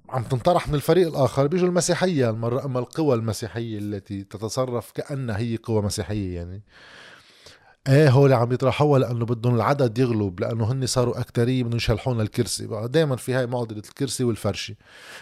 عم 0.10 0.24
تنطرح 0.24 0.68
من 0.68 0.76
الفريق 0.76 1.08
الآخر. 1.08 1.48
بيجوا 1.48 1.68
المسيحية 1.68 2.30
المرة 2.30 2.66
أما 2.66 2.80
القوى 2.80 3.16
المسيحية 3.16 3.78
التي 3.78 4.24
تتصرف 4.24 4.92
كأنها 4.92 5.38
هي 5.38 5.58
قوى 5.64 5.82
مسيحية 5.82 6.36
يعني. 6.36 6.62
إيه 7.88 8.10
هول 8.10 8.34
عم 8.34 8.52
يطرحوها 8.52 9.00
لأنه 9.00 9.26
بدهم 9.26 9.56
العدد 9.56 9.98
يغلب 9.98 10.40
لأنه 10.40 10.72
هن 10.72 10.86
صاروا 10.86 11.20
اكتريه 11.20 11.64
بدهم 11.64 11.76
يشلحون 11.76 12.22
الكرسي. 12.22 12.68
بقى 12.68 12.90
دائما 12.90 13.16
في 13.16 13.34
هاي 13.34 13.48
معضله 13.48 13.78
الكرسي 13.78 14.24
والفرشة. 14.24 14.76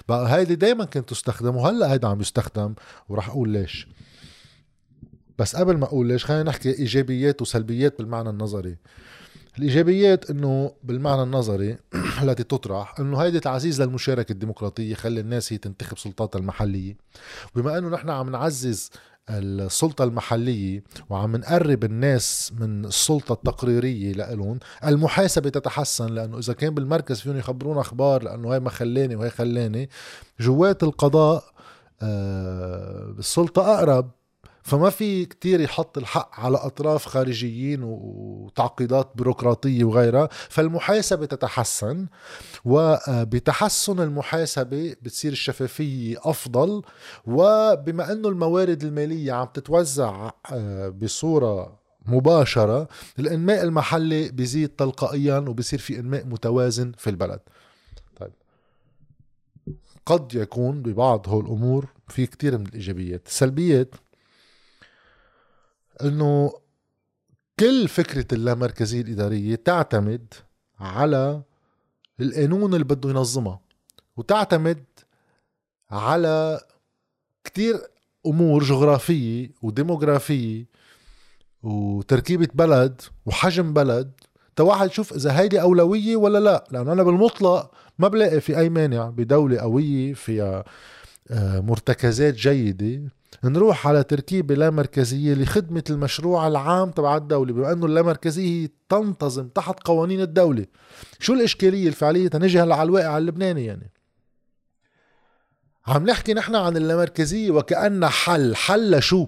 بقى 0.09 0.35
هيدي 0.35 0.55
دائما 0.55 0.85
كانت 0.85 1.09
تستخدم 1.09 1.55
وهلأ 1.55 1.93
هيدا 1.93 2.07
عم 2.07 2.21
يستخدم 2.21 2.73
وراح 3.09 3.29
أقول 3.29 3.49
ليش. 3.49 3.87
بس 5.39 5.55
قبل 5.55 5.77
ما 5.77 5.85
أقول 5.85 6.07
ليش 6.07 6.25
خلينا 6.25 6.43
نحكي 6.43 6.79
إيجابيات 6.79 7.41
وسلبيات 7.41 7.97
بالمعنى 7.97 8.29
النظري. 8.29 8.77
الإيجابيات 9.57 10.29
إنه 10.29 10.71
بالمعنى 10.83 11.23
النظري 11.23 11.77
التي 12.23 12.43
تطرح 12.43 12.99
إنه 12.99 13.17
هيدي 13.17 13.39
تعزيز 13.39 13.81
للمشاركة 13.81 14.31
الديمقراطية 14.31 14.95
خلي 14.95 15.19
الناس 15.19 15.53
هي 15.53 15.57
تنتخب 15.57 15.97
سلطاتها 15.97 16.39
المحلية. 16.39 16.97
بما 17.55 17.77
إنه 17.77 17.89
نحن 17.89 18.09
عم 18.09 18.29
نعزز 18.29 18.89
السلطة 19.29 20.03
المحلية 20.03 20.83
وعم 21.09 21.35
نقرب 21.35 21.83
الناس 21.83 22.53
من 22.59 22.85
السلطة 22.85 23.33
التقريرية 23.33 24.13
لإلهم. 24.13 24.59
المحاسبة 24.85 25.49
تتحسن 25.49 26.05
لأنه 26.05 26.37
إذا 26.37 26.53
كان 26.53 26.73
بالمركز 26.73 27.19
فيهم 27.19 27.37
يخبرونا 27.37 27.81
أخبار 27.81 28.23
لأنه 28.23 28.53
هاي 28.53 28.59
ما 28.59 28.69
خلاني 28.69 29.15
وهي 29.15 29.29
خلاني. 29.29 29.89
جوات 30.39 30.83
القضاء 30.83 31.43
آه 32.01 33.15
السلطة 33.19 33.75
أقرب. 33.75 34.11
فما 34.65 34.89
في 34.89 35.25
كتير 35.25 35.61
يحط 35.61 35.97
الحق 35.97 36.39
على 36.39 36.57
أطراف 36.57 37.05
خارجيين 37.05 37.79
وتعقيدات 37.83 39.11
بيروقراطية 39.15 39.83
وغيرها 39.83 40.29
فالمحاسبة 40.49 41.25
تتحسن 41.25 42.07
وبتحسن 42.65 43.99
المحاسبة 43.99 44.95
بتصير 45.01 45.31
الشفافية 45.31 46.17
أفضل 46.23 46.81
وبما 47.25 48.11
أنه 48.11 48.29
الموارد 48.29 48.83
المالية 48.83 49.33
عم 49.33 49.47
تتوزع 49.53 50.31
آه، 50.51 50.89
بصورة 50.89 51.79
مباشرة 52.05 52.87
الإنماء 53.19 53.63
المحلي 53.63 54.29
بيزيد 54.29 54.69
تلقائيا 54.69 55.37
وبصير 55.37 55.79
في 55.79 55.99
إنماء 55.99 56.25
متوازن 56.25 56.91
في 56.97 57.09
البلد. 57.09 57.39
طيب. 58.15 58.31
قد 60.05 60.33
يكون 60.35 60.81
ببعض 60.81 61.29
هول 61.29 61.45
الأمور 61.45 61.87
في 62.07 62.25
كتير 62.25 62.57
من 62.57 62.65
الإيجابيات. 62.67 63.27
السلبيات 63.27 63.95
إنه 66.03 66.53
كل 67.59 67.87
فكرة 67.87 68.25
اللامركزية 68.35 69.01
الإدارية 69.01 69.55
تعتمد 69.55 70.33
على 70.79 71.41
القانون 72.19 72.73
اللي 72.73 72.85
بده 72.85 73.09
ينظمها 73.09 73.59
وتعتمد 74.17 74.83
على 75.91 76.59
كتير 77.43 77.81
أمور 78.25 78.63
جغرافية 78.63 79.49
وديموغرافية 79.61 80.65
وتركيبة 81.63 82.47
بلد 82.53 83.01
وحجم 83.25 83.73
بلد 83.73 84.11
تواحد 84.55 84.89
يشوف 84.89 85.13
إذا 85.13 85.39
هيدي 85.39 85.61
أولوية 85.61 86.15
ولا 86.15 86.39
لا 86.39 86.67
لأنه 86.71 86.93
أنا 86.93 87.03
بالمطلق 87.03 87.71
ما 87.99 88.07
بلاقي 88.07 88.41
في 88.41 88.57
أي 88.57 88.69
مانع 88.69 89.09
بدولة 89.09 89.57
قوية 89.57 90.13
فيها 90.13 90.63
آه، 91.31 91.59
مرتكزات 91.59 92.33
جيدة 92.33 93.11
نروح 93.43 93.87
على 93.87 94.03
تركيبة 94.03 94.55
لا 94.55 94.69
مركزية 94.69 95.33
لخدمة 95.33 95.83
المشروع 95.89 96.47
العام 96.47 96.91
تبع 96.91 97.17
الدولة 97.17 97.53
بما 97.53 97.71
أنه 97.71 97.85
اللامركزية 97.85 98.71
تنتظم 98.89 99.47
تحت 99.47 99.79
قوانين 99.79 100.21
الدولة. 100.21 100.65
شو 101.19 101.33
الإشكالية 101.33 101.87
الفعلية؟ 101.87 102.27
تنجي 102.27 102.61
هلأ 102.61 102.75
على 102.75 102.87
الواقع 102.87 103.17
اللبناني 103.17 103.65
يعني. 103.65 103.91
عم 105.87 106.05
نحكي 106.05 106.33
نحن 106.33 106.55
عن 106.55 106.77
اللامركزية 106.77 107.51
وكأنها 107.51 108.09
حل. 108.09 108.55
حل 108.55 109.03
شو 109.03 109.27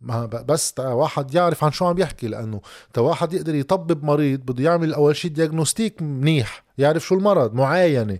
ما 0.00 0.26
بس 0.26 0.74
واحد 0.78 1.34
يعرف 1.34 1.64
عن 1.64 1.72
شو 1.72 1.86
عم 1.86 1.98
يحكي 1.98 2.28
لأنه 2.28 2.60
واحد 2.96 3.32
يقدر 3.32 3.54
يطبب 3.54 4.04
مريض 4.04 4.40
بده 4.40 4.64
يعمل 4.64 4.94
أول 4.94 5.16
شيء 5.16 5.30
diagnostic 5.30 6.02
منيح 6.02 6.64
يعرف 6.78 7.06
شو 7.06 7.14
المرض 7.14 7.54
معاينة. 7.54 8.18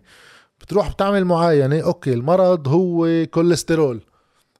بتروح 0.61 0.93
بتعمل 0.93 1.25
معاينة 1.25 1.81
okay 1.81 2.13
المرض 2.13 2.69
هو 2.69 3.27
كوليسترول 3.27 4.03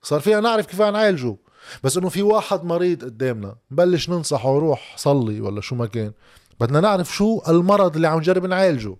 صار 0.03 0.21
فينا 0.21 0.41
نعرف 0.41 0.67
كيف 0.67 0.83
نعالجه 0.83 1.37
بس 1.85 1.97
إنه 1.97 2.09
في 2.09 2.23
واحد 2.23 2.65
مريض 2.65 3.05
قدامنا 3.05 3.57
نبلش 3.71 4.11
ننصحه 4.11 4.59
روح 4.59 4.95
صلي 4.97 5.41
ولا 5.41 5.61
شو 5.61 5.75
ما 5.75 5.87
كان. 5.87 6.13
بدنا 6.61 6.81
نعرف 6.81 7.15
شو 7.15 7.41
المرض 7.49 7.97
اللي 7.97 8.09
عم 8.09 8.19
نجرب 8.19 8.47
نعالجه. 8.47 8.97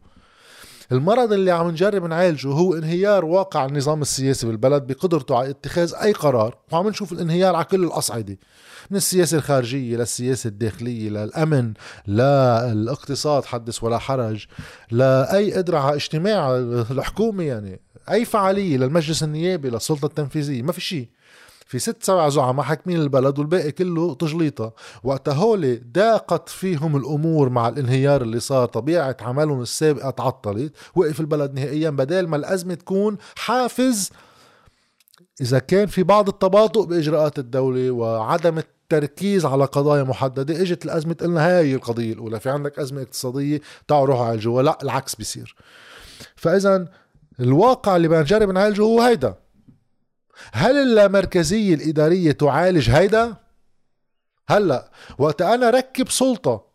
المرض 0.93 1.33
اللي 1.33 1.51
عم 1.51 1.69
نجرب 1.71 2.05
نعالجه 2.05 2.49
هو 2.49 2.75
انهيار 2.75 3.25
واقع 3.25 3.67
النظام 3.67 4.03
السياسي 4.03 4.47
بالبلد 4.47 4.83
بقدرته 4.87 5.37
على 5.37 5.51
اتخاذ 5.51 5.95
أي 5.95 6.13
قرار. 6.13 6.59
وعم 6.73 6.89
نشوف 6.89 7.13
الانهيار 7.13 7.55
على 7.55 7.65
كل 7.65 7.85
الأصعدة. 7.85 8.39
من 8.91 8.97
السياسة 8.97 9.37
الخارجية 9.37 9.97
للسياسة 9.97 10.49
الداخلية 10.49 11.11
للأمن 11.11 11.73
للاقتصاد 12.07 13.45
حدث 13.45 13.85
ولا 13.85 13.99
حرج 13.99 14.47
لأي 14.91 15.53
قدرة 15.53 15.79
على 15.79 15.95
اجتماع 15.95 16.57
الحكومة 16.91 17.45
يعني. 17.45 17.81
أي 18.11 18.25
فعالية 18.25 18.77
للمجلس 18.77 19.23
النيابي 19.23 19.71
للسلطة 19.71 20.07
التنفيذية 20.07 20.63
ما 20.63 20.73
في 20.73 20.81
شيء. 20.81 21.09
في 21.67 21.79
ست 21.79 22.03
سبع 22.03 22.29
زعماء 22.29 22.65
حاكمين 22.67 23.01
البلد 23.01 23.39
والباقي 23.39 23.73
كله 23.73 24.15
تجليطة. 24.15 24.73
وقتها 25.05 25.35
هول 25.35 25.93
ضاقت 25.93 26.49
فيهم 26.49 26.97
الأمور 26.97 27.49
مع 27.49 27.69
الانهيار 27.69 28.23
اللي 28.23 28.41
صار. 28.41 28.67
طبيعة 28.69 29.17
عملهم 29.21 29.63
السابقة 29.63 30.11
تعطلت. 30.11 30.73
وقف 30.95 31.21
البلد 31.21 31.55
نهائيا 31.55 31.91
بدل 31.91 32.27
ما 32.27 32.37
الأزمة 32.37 32.75
تكون 32.75 33.17
حافز. 33.37 34.11
إذا 35.41 35.59
كان 35.59 35.87
في 35.87 36.03
بعض 36.03 36.29
التباطؤ 36.29 36.85
بإجراءات 36.85 37.39
الدولة 37.39 37.91
وعدم 37.91 38.59
التركيز 38.59 39.47
على 39.47 39.65
قضايا 39.65 40.03
محددة 40.03 40.63
إجت 40.63 40.85
الأزمة 40.85 41.17
قلنا 41.21 41.47
هاي 41.47 41.75
القضية 41.75 42.13
الأولى. 42.13 42.41
في 42.41 42.51
عندك 42.51 42.79
أزمة 42.79 43.03
اقتصادية 43.03 43.61
تعالوا 43.89 44.07
روحوا 44.07 44.27
عالجوها 44.27 44.63
لا 44.63 44.79
العكس 44.83 45.15
بيصير. 45.15 45.57
فإذا 46.37 46.89
الواقع 47.41 47.97
اللي 47.97 48.09
بنجرب 48.09 48.51
نعالجه 48.51 48.83
هو 48.83 49.03
هيدا 49.03 49.35
هل 50.53 50.77
اللامركزية 50.77 51.75
الإدارية 51.75 52.33
تعالج 52.33 52.91
هيدا؟ 52.91 53.37
هلا 54.49 54.91
وقت 55.19 55.43
أنا 55.43 55.71
ركب 55.71 56.11
سلطة 56.11 56.69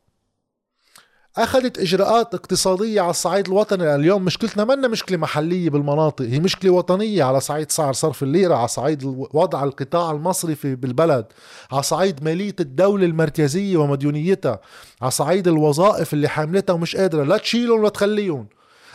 أخذت 1.37 1.79
إجراءات 1.79 2.33
اقتصادية 2.35 3.01
على 3.01 3.09
الصعيد 3.09 3.47
الوطني 3.47 3.95
اليوم 3.95 4.25
مشكلتنا 4.25 4.65
منا 4.65 4.87
مشكلة 4.87 5.17
محلية 5.17 5.69
بالمناطق 5.69 6.25
هي 6.25 6.39
مشكلة 6.39 6.71
وطنية 6.71 7.23
على 7.23 7.39
صعيد 7.39 7.71
سعر 7.71 7.93
صرف 7.93 8.23
الليرة 8.23 8.55
على 8.55 8.67
صعيد 8.67 9.03
وضع 9.33 9.63
القطاع 9.63 10.11
المصرفي 10.11 10.75
بالبلد 10.75 11.25
على 11.71 11.83
صعيد 11.83 12.23
مالية 12.23 12.55
الدولة 12.59 13.05
المركزية 13.05 13.77
ومديونيتها 13.77 14.61
على 15.01 15.11
صعيد 15.11 15.47
الوظائف 15.47 16.13
اللي 16.13 16.27
حاملتها 16.27 16.73
ومش 16.73 16.95
قادرة 16.95 17.23
لا 17.23 17.37
تشيلهم 17.37 17.79
ولا 17.79 17.89
تخليهم 17.89 18.47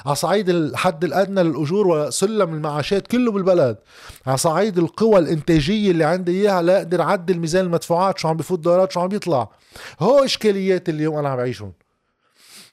على 0.06 0.14
صعيد 0.14 0.48
الحد 0.48 1.04
الأدنى 1.04 1.42
للأجور 1.42 1.86
وسلم 1.86 2.54
المعاشات 2.54 3.06
كله 3.06 3.32
بالبلد. 3.32 3.78
على 4.26 4.36
صعيد 4.36 4.78
القوى 4.78 5.18
الإنتاجية 5.18 5.90
اللي 5.90 6.04
عندي 6.04 6.32
إياها 6.32 6.62
لا 6.62 6.78
أقدر 6.78 7.02
أعدل 7.02 7.38
ميزان 7.38 7.64
المدفوعات 7.64 8.18
شو 8.18 8.28
عم 8.28 8.36
بفوت 8.36 8.58
دولارات 8.58 8.92
شو 8.92 9.00
عم 9.00 9.08
بيطلع. 9.08 9.48
هو 10.00 10.24
إشكاليات 10.24 10.88
اليوم 10.88 11.16
أنا 11.16 11.28
عم 11.28 11.36
بعيشهم. 11.36 11.72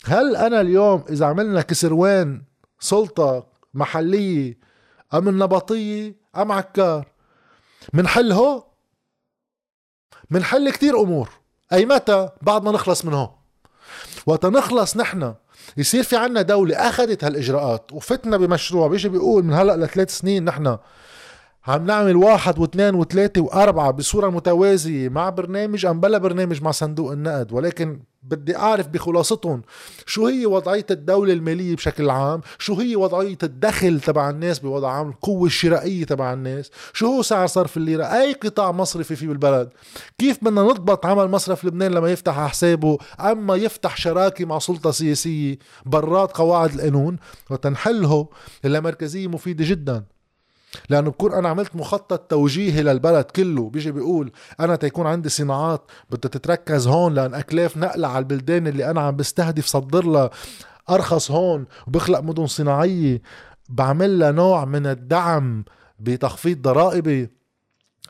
هل 0.05 0.36
أنا 0.36 0.62
اليوم 0.62 1.03
إذا 1.10 1.25
عملنا 1.25 1.62
كسروان 1.62 2.41
سلطة 2.79 3.48
محلية 3.74 4.58
أم 5.13 5.29
النبطية 5.29 6.15
أم 6.38 6.51
عكار 6.51 7.08
منحل 7.94 8.34
منحل 10.29 10.70
كتير 10.70 11.01
أمور. 11.01 11.29
أي 11.74 11.85
متى؟ 11.85 12.29
بعد 12.42 12.64
ما 12.64 12.72
نخلص 12.72 13.05
من 13.05 13.14
هون. 13.14 13.29
وقت 14.25 14.46
نخلص 14.46 14.98
نحن 14.98 15.33
يصير 15.77 16.03
في 16.03 16.15
عنا 16.15 16.41
دولة 16.41 16.75
أخذت 16.75 17.24
هالإجراءات 17.24 17.94
وفتنا 17.94 18.37
بمشروع 18.37 18.87
بيجي 18.87 19.09
بيقول 19.09 19.44
من 19.44 19.53
هلأ 19.53 19.85
لثلاث 19.85 20.18
سنين 20.18 20.46
نحن 20.46 20.77
عم 21.68 21.86
نعمل 21.86 22.16
واحد 22.16 22.60
واثنين 22.60 22.96
وثلاثة 22.96 23.42
وأربعة 23.42 23.92
بصورة 23.92 24.30
متوازية 24.30 25.10
مع 25.10 25.30
برنامج 25.30 25.86
أم 25.86 26.00
بلا 26.00 26.18
برنامج 26.18 26.62
مع 26.62 26.72
صندوق 26.72 27.12
النقد. 27.12 27.51
ولكن 27.51 28.00
بدي 28.24 28.58
أعرف 28.58 28.88
بخلاصتهم 28.88 29.62
شو 30.06 30.28
هي 30.28 30.46
وضعية 30.46 30.86
الدولة 30.92 31.34
المالية 31.34 31.75
بشكل 31.75 32.10
عام؟ 32.10 32.42
شو 32.60 32.74
هي 32.74 32.96
وضعية 32.96 33.38
الدخل 33.44 34.01
تبع 34.01 34.30
الناس 34.30 34.60
بوضع 34.60 34.92
عام؟ 34.92 35.10
القوة 35.10 35.46
الشرائية 35.46 36.06
تبع 36.06 36.34
الناس؟ 36.34 36.72
شو 36.94 37.08
هو 37.08 37.22
سعر 37.22 37.48
صرف 37.48 37.78
الليرة؟ 37.78 38.04
أي 38.06 38.34
قطاع 38.34 38.72
مصرفي 38.72 39.16
في 39.16 39.28
بالبلد؟ 39.28 39.70
كيف 40.18 40.44
بدنا 40.44 40.62
نضبط 40.62 41.06
عمل 41.06 41.28
مصرف 41.28 41.66
لبنان 41.66 41.92
لما 41.92 42.12
يفتح 42.12 42.48
حسابه؟ 42.48 42.98
أما 43.20 43.56
يفتح 43.56 43.98
شراكة 43.98 44.46
مع 44.46 44.60
سلطة 44.60 44.92
سياسية 44.92 45.58
برات 45.86 46.38
قواعد 46.38 46.74
القانون 46.74 47.18
وتنحله 47.50 48.28
اللامركزية 48.66 49.28
مفيدة 49.28 49.66
جدا. 49.68 50.15
لأنه 50.90 51.09
بكون 51.09 51.33
أنا 51.33 51.50
عملت 51.50 51.75
مخطط 51.75 52.20
توجيهي 52.20 52.83
للبلد 52.83 53.25
كله. 53.25 53.70
بيجي 53.70 53.92
بيقول 53.92 54.31
أنا 54.59 54.75
تيكون 54.75 55.07
عندي 55.07 55.29
صناعات 55.29 55.92
بدها 56.09 56.29
تتركز 56.31 56.88
هون 56.88 57.14
لأن 57.14 57.33
أكلاف 57.33 57.77
نقلة 57.77 58.07
على 58.07 58.20
البلدان 58.20 58.68
اللي 58.68 58.90
أنا 58.92 59.01
عم 59.01 59.16
بستهدف 59.16 59.66
صدر 59.66 60.05
لها 60.05 60.29
أرخص 60.90 61.31
هون 61.31 61.66
وبخلق 61.88 62.20
مدن 62.20 62.48
صناعية. 62.48 63.22
بعمل 63.70 64.20
لها 64.20 64.31
نوع 64.31 64.66
من 64.66 64.88
الدعم 64.88 65.66
بتخفيض 66.00 66.61
ضرائبي. 66.61 67.29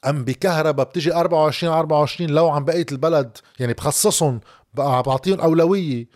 أم 0.06 0.24
بكهرباء 0.24 0.86
بتجي 0.86 1.14
24 1.14 1.74
24 1.74 2.30
لو 2.30 2.50
عن 2.50 2.66
بقيه 2.66 2.86
البلد 2.92 3.38
يعني 3.60 3.74
بخصصهم 3.74 4.40
بعطيهم 4.74 5.40
أولوية. 5.40 6.08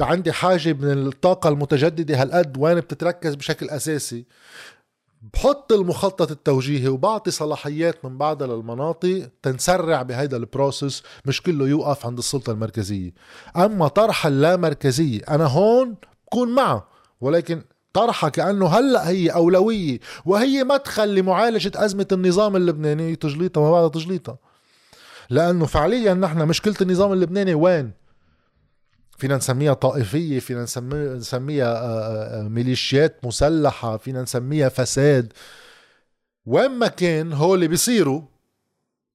عندي 0.00 0.32
حاجة 0.32 0.72
من 0.72 1.06
الطاقة 1.06 1.48
المتجددة 1.48 2.22
هالقد 2.22 2.56
وين 2.58 2.80
بتتركز 2.80 3.34
بشكل 3.34 3.70
أساسي. 3.70 4.26
بحط 5.22 5.72
المخطط 5.72 6.30
التوجيهي 6.30 6.88
وبعطي 6.88 7.30
صلاحيات 7.30 8.04
من 8.04 8.18
بعدها 8.18 8.46
للمناطق 8.46 9.28
تنسرع 9.42 10.02
بهيدا 10.02 10.36
البروسس 10.36 11.02
مش 11.26 11.42
كله 11.42 11.68
يوقف 11.68 12.06
عند 12.06 12.18
السلطة 12.18 12.50
المركزية. 12.50 13.14
أما 13.56 13.88
طرح 13.88 14.26
اللامركزية 14.26 15.20
أنا 15.28 15.46
هون 15.46 15.94
بكون 16.26 16.54
معه 16.54 16.88
ولكن 17.20 17.62
طرحها 17.92 18.30
كأنه 18.30 18.66
هلأ 18.66 19.08
هي 19.08 19.28
أولوية 19.28 20.00
وهي 20.24 20.64
مدخل 20.64 21.14
لمعالجة 21.14 21.72
أزمة 21.74 22.06
النظام 22.12 22.56
اللبناني 22.56 23.16
تجليطها 23.16 23.60
ما 23.60 23.70
بعد 23.70 23.90
تجليطها. 23.90 24.38
لأنه 25.30 25.66
فعليا 25.66 26.14
نحن 26.14 26.48
مشكلة 26.48 26.74
النظام 26.80 27.12
اللبناني 27.12 27.54
وين؟ 27.54 28.01
فينا 29.18 29.36
نسميها 29.36 29.74
طائفية 29.74 30.38
فينا 30.38 30.62
نسميها 30.62 31.66
آه، 31.66 32.00
آه، 32.00 32.40
آه، 32.40 32.48
ميليشيات 32.48 33.24
مسلحة 33.24 33.96
فينا 33.96 34.22
نسميها 34.22 34.68
فساد. 34.68 35.32
وين 36.46 36.70
ما 36.70 36.86
كان 36.86 37.32
هول 37.32 37.68
بيصيروا 37.68 38.22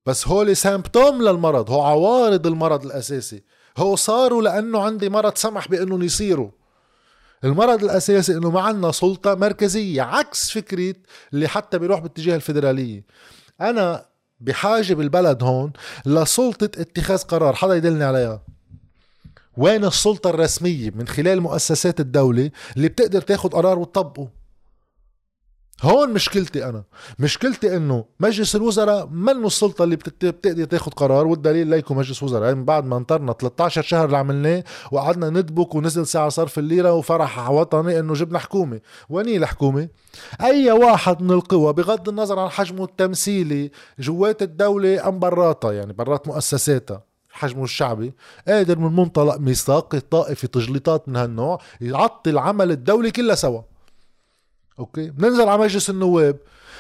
بس 0.06 0.28
هول 0.28 0.58
سامبتوم 0.58 1.22
للمرض 1.22 1.72
هو 1.72 1.82
عوارض 1.82 2.48
المرض 2.48 2.86
الأساسي. 2.86 3.44
هو 3.78 3.96
صاروا 3.96 4.42
لأنه 4.42 4.82
عندي 4.82 5.10
مرض 5.10 5.36
سمح 5.36 5.68
بأنهم 5.68 6.04
يصيروا. 6.04 6.50
المرض 7.44 7.84
الأساسي 7.84 8.38
أنه 8.38 8.52
ما 8.52 8.62
عندنا 8.62 8.92
سلطة 8.92 9.36
مركزية 9.36 10.02
عكس 10.02 10.52
فكرة 10.52 10.96
اللي 11.34 11.48
حتى 11.48 11.80
بيروح 11.80 12.00
باتجاه 12.00 12.36
الفيدرالية. 12.36 13.06
أنا 13.62 14.06
بحاجة 14.40 14.94
بالبلد 14.94 15.44
هون 15.44 15.74
لسلطة 16.06 16.82
اتخاذ 16.82 17.24
قرار 17.24 17.56
حدا 17.56 17.76
يدلني 17.76 18.04
عليها؟ 18.04 18.42
وين 19.58 19.86
السلطة 19.86 20.30
الرسمية؟ 20.30 20.92
من 20.96 21.08
خلال 21.08 21.42
مؤسسات 21.42 22.00
الدولة 22.00 22.52
اللي 22.76 22.88
بتقدر 22.88 23.22
تاخد 23.22 23.54
قرار 23.54 23.80
وتطبقه. 23.80 24.28
هون 25.82 26.14
مشكلتي 26.14 26.66
أنا. 26.66 26.84
مشكلتي 27.20 27.78
إنه 27.78 28.06
مجلس 28.20 28.56
الوزراء 28.56 29.08
منه 29.08 29.48
السلطة 29.48 29.84
اللي 29.84 29.96
بتقدر 29.96 30.66
تاخد 30.66 30.94
قرار 30.94 31.28
والدليل 31.28 31.68
ليكم 31.68 31.98
مجلس 31.98 32.24
وزراء. 32.24 32.50
يعني 32.50 32.64
بعد 32.64 32.86
ما 32.86 32.98
انطرنا 32.98 33.34
13 33.34 33.82
شهر 33.82 34.06
اللي 34.06 34.18
عملناه 34.18 34.64
وقعدنا 34.92 35.30
ندبك 35.30 35.76
ونزل 35.76 36.08
سعر 36.08 36.30
صرف 36.30 36.60
الليرة 36.60 36.94
وفرح 36.94 37.50
وطني 37.50 38.00
إنه 38.00 38.14
جبنا 38.14 38.40
حكومة. 38.40 38.82
وين 39.10 39.28
الحكومة؟ 39.28 39.90
أي 40.42 40.72
واحد 40.72 41.22
من 41.22 41.32
القوى 41.32 41.74
بغض 41.74 42.10
النظر 42.10 42.40
عن 42.40 42.50
حجمه 42.50 42.84
التمثيلي 42.84 43.72
جوات 44.00 44.42
الدولة 44.42 45.08
أم 45.08 45.20
براتها 45.20 45.72
يعني 45.72 45.94
برات 45.94 46.28
مؤسساتها. 46.28 47.07
حجمه 47.38 47.64
الشعبي 47.64 48.14
قادر 48.48 48.80
من 48.80 48.96
منطلق 48.96 49.38
ميثاق 49.38 49.96
الطائفي 49.96 50.48
تجليطات 50.48 51.10
من 51.10 51.16
هالنوع 51.16 51.60
يعطل 51.82 52.38
عمل 52.38 52.72
الدولة 52.72 53.10
كلها 53.10 53.36
سوا. 53.36 53.62
أوكي؟ 54.80 55.10
بننزل 55.10 55.50
على 55.50 55.62
مجلس 55.62 55.90
النواب. 55.90 56.38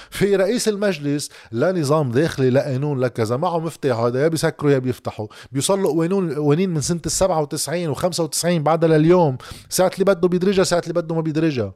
في 0.09 0.35
رئيس 0.35 0.67
المجلس 0.67 1.29
لا 1.51 1.71
نظام 1.71 2.11
داخلي 2.11 2.49
لا 2.49 2.63
قانون 2.63 2.99
لا 2.99 3.07
كذا 3.07 3.37
معه 3.37 3.59
مفتاح 3.59 3.97
هذا 3.97 4.23
يا 4.23 4.27
بيسكروا 4.27 4.71
يا 4.71 4.77
بيفتحوا. 4.77 5.27
بيوصل 5.51 5.83
له 5.83 5.89
قوانين 5.89 6.33
قوانين 6.33 6.69
من 6.69 6.81
سنة 6.81 7.01
ال 7.05 7.11
97 7.11 7.87
و 7.87 7.93
95 7.93 8.63
بعدها 8.63 8.89
لليوم. 8.89 9.37
ساعة 9.69 9.91
اللي 9.93 10.05
بده 10.05 10.27
بيدرجها 10.27 10.63
ساعة 10.63 10.79
اللي 10.79 10.93
بده 10.93 11.15
ما 11.15 11.21
بيدرجها. 11.21 11.73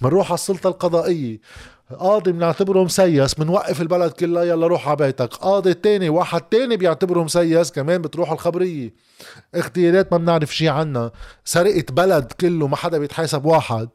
بنروح 0.00 0.26
على 0.26 0.34
السلطة 0.34 0.68
القضائية. 0.68 1.40
قاضي 1.98 2.32
بنعتبره 2.32 2.84
مسيس 2.84 3.34
بنوقف 3.34 3.80
البلد 3.80 4.12
كلها 4.12 4.44
يلا 4.44 4.66
روح 4.66 4.88
على 4.88 4.96
بيتك. 4.96 5.34
قاضي 5.34 5.74
تاني 5.74 6.08
واحد 6.08 6.40
تاني 6.40 6.76
بيعتبره 6.76 7.22
مسيس 7.22 7.72
كمان 7.72 8.02
بتروح 8.02 8.32
الخبرية. 8.32 8.94
اغتيالات 9.54 10.12
ما 10.12 10.18
بنعرف 10.18 10.54
شي 10.56 10.68
عنها. 10.68 11.12
سرقة 11.44 11.84
بلد 11.90 12.32
كله 12.40 12.66
ما 12.66 12.76
حدا 12.76 12.98
بيتحاسب 12.98 13.44
واحد. 13.44 13.88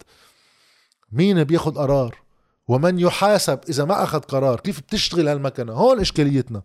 مين 1.12 1.43
بياخد 1.43 1.77
قرار؟ 1.77 2.21
ومن 2.67 2.99
يحاسب 2.99 3.60
إذا 3.69 3.86
ما 3.86 4.04
أخذ 4.04 4.19
قرار؟ 4.19 4.60
كيف 4.60 4.80
بتشتغل 4.80 5.27
هالمكنة؟ 5.27 5.73
هون 5.73 5.99
إشكاليتنا. 5.99 6.62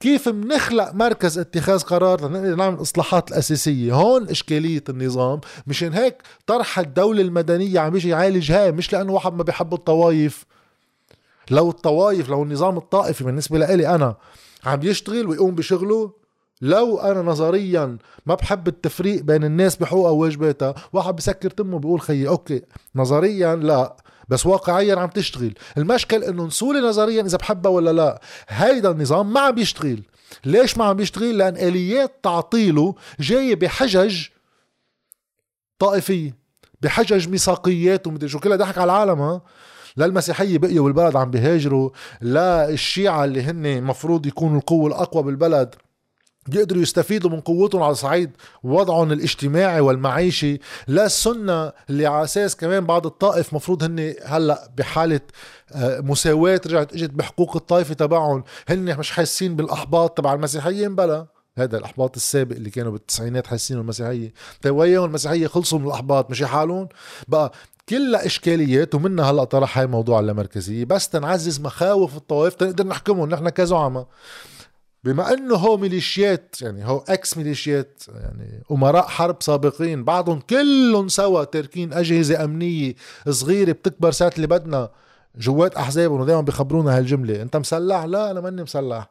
كيف 0.00 0.28
بنخلق 0.28 0.94
مركز 0.94 1.38
اتخاذ 1.38 1.82
قرار 1.82 2.28
لنقدر 2.28 2.54
نعمل 2.54 2.76
الاصلاحات 2.76 3.28
الأساسية؟ 3.30 3.92
هون 3.92 4.28
إشكالية 4.28 4.84
النظام. 4.88 5.40
مشان 5.66 5.92
هيك 5.92 6.22
طرح 6.46 6.78
الدولة 6.78 7.22
المدنية 7.22 7.80
عم 7.80 7.96
يجي 7.96 8.08
يعالج 8.08 8.52
هاي 8.52 8.72
مش 8.72 8.92
لأنه 8.92 9.12
واحد 9.12 9.32
ما 9.32 9.42
بيحب 9.42 9.74
الطوايف. 9.74 10.44
لو 11.50 11.70
الطوايف 11.70 12.28
لو 12.28 12.42
النظام 12.42 12.76
الطائفي 12.76 13.24
بالنسبة 13.24 13.58
لإلي 13.58 13.94
أنا 13.94 14.14
عم 14.64 14.80
يشتغل 14.82 15.26
ويقوم 15.26 15.54
بشغله 15.54 16.12
لو 16.60 16.98
أنا 16.98 17.22
نظريا 17.22 17.98
ما 18.26 18.34
بحب 18.34 18.68
التفريق 18.68 19.22
بين 19.22 19.44
الناس 19.44 19.76
بحقوقها 19.76 20.10
وواجباتها 20.10 20.74
واحد 20.92 21.16
بسكر 21.16 21.50
تمه 21.50 21.78
بيقول 21.78 22.00
خيي 22.00 22.28
أوكي. 22.28 22.62
نظريا 22.96 23.56
لا. 23.56 23.96
بس 24.28 24.46
واقعيا 24.46 24.96
عم 24.96 25.08
تشتغل. 25.08 25.54
المشكل 25.78 26.24
إنه 26.24 26.46
نسولي 26.46 26.80
نظريا 26.80 27.22
إذا 27.22 27.38
بحبها 27.38 27.72
ولا 27.72 27.92
لا. 27.92 28.20
هيدا 28.48 28.90
النظام 28.90 29.32
ما 29.32 29.40
عم 29.40 29.54
بيشتغل. 29.54 30.02
ليش 30.44 30.78
ما 30.78 30.84
عم 30.84 30.96
بيشتغل؟ 30.96 31.38
لأن 31.38 31.56
آليات 31.56 32.20
تعطيله 32.22 32.94
جاية 33.20 33.54
بحجج 33.54 34.26
طائفية 35.78 36.36
بحجج 36.80 37.28
ميثاقيات 37.28 38.06
ومدري 38.06 38.28
شو. 38.28 38.38
كلها 38.38 38.56
ضحك 38.56 38.78
على 38.78 38.92
العالم 38.92 39.20
ها؟ 39.20 39.42
لا 39.96 40.06
المسيحية 40.06 40.58
بقيوا 40.58 40.84
بالبلد 40.84 41.16
عم 41.16 41.30
بيهاجروا 41.30 41.90
لا 42.20 42.68
الشيعة 42.68 43.24
اللي 43.24 43.42
هن 43.42 43.82
مفروض 43.82 44.26
يكونوا 44.26 44.58
القوة 44.58 44.88
الأقوى 44.88 45.22
بالبلد. 45.22 45.74
يقدروا 46.52 46.82
يستفيدوا 46.82 47.30
من 47.30 47.40
قوتهم 47.40 47.82
على 47.82 47.94
صعيد 47.94 48.30
وضعهم 48.62 49.12
الاجتماعي 49.12 49.80
والمعيشي. 49.80 50.60
لا 50.88 51.06
السنة 51.06 51.72
اللي 51.90 52.06
على 52.06 52.24
أساس 52.24 52.56
كمان 52.56 52.86
بعض 52.86 53.06
الطائف 53.06 53.54
مفروض 53.54 53.82
هن 53.82 54.14
هلأ 54.24 54.70
بحالة 54.76 55.20
آه، 55.72 56.00
مساواة 56.00 56.60
رجعت 56.66 56.92
إجت 56.92 57.10
بحقوق 57.10 57.56
الطائفة 57.56 57.94
تبعهم. 57.94 58.44
هن 58.68 58.98
مش 58.98 59.10
حاسين 59.10 59.56
بالأحباط 59.56 60.18
تبع 60.18 60.34
المسيحيين؟ 60.34 60.96
بلا 60.96 61.26
هذا 61.58 61.78
الأحباط 61.78 62.16
السابق 62.16 62.56
اللي 62.56 62.70
كانوا 62.70 62.92
بالتسعينات 62.92 63.46
حاسين 63.46 63.78
المسيحية. 63.78 64.32
طيب 64.62 64.74
وياهم 64.76 65.04
المسيحية 65.04 65.46
خلصوا 65.46 65.78
من 65.78 65.86
الأحباط؟ 65.86 66.30
مش 66.30 66.42
حالهم 66.42 66.88
بقى 67.28 67.52
كلها 67.88 68.26
إشكاليات 68.26 68.94
ومنها 68.94 69.30
هلأ 69.30 69.44
طرح 69.44 69.78
هاي 69.78 69.86
موضوع 69.86 70.20
اللامركزيه 70.20 70.84
بس 70.84 71.08
تنعزز 71.08 71.60
مخاوف 71.60 72.16
الطوائف 72.16 72.54
تنقدر 72.54 72.86
نحكمهم. 72.86 73.28
نحن 73.28 73.48
كزعماء. 73.48 74.06
بما 75.06 75.32
أنه 75.32 75.54
هو 75.54 75.76
ميليشيات 75.76 76.56
يعني 76.62 76.88
هو 76.88 77.04
إكس 77.08 77.36
ميليشيات 77.36 78.02
يعني 78.08 78.62
أمراء 78.70 79.06
حرب 79.06 79.36
سابقين 79.40 80.04
بعضهم 80.04 80.40
كلهم 80.40 81.08
سوا 81.08 81.44
تاركين 81.44 81.92
أجهزة 81.92 82.44
أمنية 82.44 82.94
صغيرة 83.28 83.72
بتكبر 83.72 84.10
ساعة 84.10 84.32
اللي 84.36 84.46
بدنا 84.46 84.90
جوات 85.36 85.74
أحزابهم 85.74 86.20
ودائما 86.20 86.40
بيخبرونا 86.40 86.98
هالجملة 86.98 87.42
أنت 87.42 87.56
مسلح؟ 87.56 88.04
لا 88.04 88.30
أنا 88.30 88.40
ماني 88.40 88.62
مسلح. 88.62 89.10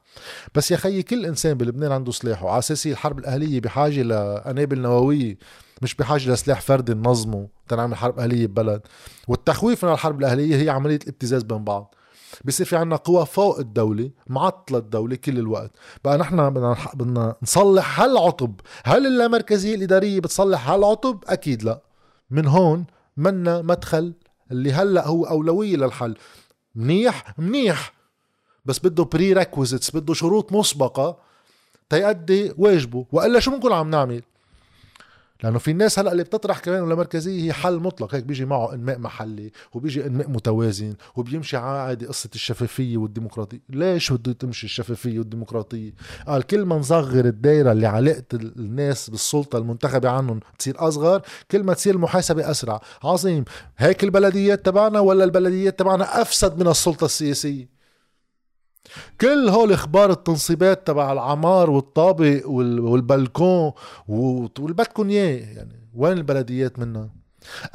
بس 0.55 0.71
يا 0.71 0.77
خيي 0.77 1.03
كل 1.03 1.25
إنسان 1.25 1.53
بلبنان 1.53 1.91
عنده 1.91 2.11
سلاح 2.11 2.43
وعلى 2.43 2.59
أساس 2.59 2.87
الحرب 2.87 3.19
الأهلية 3.19 3.61
بحاجة 3.61 4.01
لقنابل 4.01 4.79
نووية 4.79 5.37
مش 5.81 5.95
بحاجة 5.95 6.31
لسلاح 6.31 6.61
فردي 6.61 6.93
ننظمه 6.93 7.47
تنعمل 7.67 7.95
حرب 7.95 8.19
أهلية 8.19 8.47
ببلد. 8.47 8.81
والتخويف 9.27 9.85
من 9.85 9.91
الحرب 9.91 10.19
الأهلية 10.19 10.55
هي 10.55 10.69
عملية 10.69 10.99
الابتزاز 11.03 11.43
بين 11.43 11.63
بعض. 11.63 11.94
بصير 12.43 12.65
في 12.65 12.75
عنا 12.75 12.95
قوى 12.95 13.25
فوق 13.25 13.59
الدولة 13.59 14.11
معطلة 14.27 14.77
الدولة 14.77 15.15
كل 15.15 15.39
الوقت. 15.39 15.71
بقى 16.05 16.17
نحن 16.17 16.49
بدنا 16.49 16.77
بدنا 16.93 17.35
نصلح 17.43 18.01
هالعطب. 18.01 18.53
هل 18.85 19.05
اللامركزية 19.07 19.75
الإدارية 19.75 20.19
بتصلح 20.19 20.69
هالعطب؟ 20.69 21.23
أكيد 21.27 21.63
لا. 21.63 21.81
من 22.31 22.47
هون 22.47 22.85
منا 23.17 23.61
مدخل 23.61 24.13
اللي 24.51 24.73
هلأ 24.73 25.07
هو 25.07 25.25
أولوية 25.25 25.75
للحل. 25.75 26.17
منيح؟ 26.75 27.33
منيح. 27.39 27.93
بس 28.65 28.79
بده 28.79 29.03
prerequisites 29.03 29.95
بده 29.95 30.13
شروط 30.13 30.53
مسبقة 30.53 31.17
تيأدي 31.89 32.53
واجبه. 32.57 33.05
وإلا 33.11 33.39
شو 33.39 33.51
بنكون 33.51 33.73
عم 33.73 33.89
نعمل؟ 33.89 34.21
لأنه 35.43 35.59
في 35.59 35.71
الناس 35.71 35.99
هلأ 35.99 36.11
اللي 36.11 36.23
بتطرح 36.23 36.59
كمان 36.59 36.81
ولا 36.81 36.95
مركزية 36.95 37.43
هي 37.43 37.53
حل 37.53 37.79
مطلق. 37.79 38.15
هيك 38.15 38.23
بيجي 38.23 38.45
معه 38.45 38.73
إنماء 38.73 38.99
محلي 38.99 39.51
وبيجي 39.73 40.05
إنماء 40.05 40.29
متوازن 40.29 40.95
وبيمشي 41.15 41.57
عادي 41.57 42.05
قصة 42.05 42.29
الشفافية 42.35 42.97
والديمقراطية. 42.97 43.59
ليش 43.69 44.13
بده 44.13 44.33
تمشي 44.33 44.65
الشفافية 44.65 45.19
والديمقراطية؟ 45.19 45.93
قال 46.27 46.43
كل 46.43 46.65
ما 46.65 46.75
نصغر 46.75 47.25
الدائره 47.25 47.71
اللي 47.71 47.87
علاقة 47.87 48.23
الناس 48.33 49.09
بالسلطة 49.09 49.57
المنتخبة 49.57 50.09
عنهم 50.09 50.39
تصير 50.59 50.75
أصغر 50.87 51.21
كل 51.51 51.63
ما 51.63 51.73
تصير 51.73 51.95
المحاسبة 51.95 52.51
أسرع. 52.51 52.81
عظيم. 53.03 53.45
هيك 53.77 54.03
البلديات 54.03 54.65
تبعنا 54.65 54.99
ولا 54.99 55.23
البلديات 55.23 55.79
تبعنا 55.79 56.21
أفسد 56.21 56.59
من 56.59 56.67
السلطة 56.67 57.05
السياسية؟ 57.05 57.74
كل 59.21 59.49
هول 59.49 59.71
أخبار 59.73 60.11
التنصيبات 60.11 60.87
تبع 60.87 61.11
العمار 61.11 61.69
والطابق 61.69 62.41
والبلكون 62.47 63.71
واللي 64.07 64.73
بدكم 64.73 65.09
إياه 65.09 65.55
يعني 65.55 65.89
وين 65.93 66.17
البلديات 66.17 66.79
منها؟ 66.79 67.09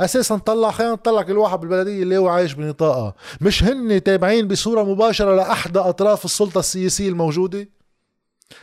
أساسا 0.00 0.36
طلع 0.36 0.70
خلينا 0.70 0.92
نطلع 0.92 1.22
كل 1.22 1.38
واحد 1.38 1.60
بالبلدية 1.60 2.02
اللي 2.02 2.16
هو 2.18 2.28
عايش 2.28 2.52
بنطاقها. 2.52 3.14
مش 3.40 3.64
هن 3.64 4.02
تابعين 4.02 4.48
بصورة 4.48 4.82
مباشرة 4.82 5.36
لاحدى 5.36 5.78
أطراف 5.78 6.24
السلطة 6.24 6.58
السياسية 6.58 7.08
الموجودة؟ 7.08 7.68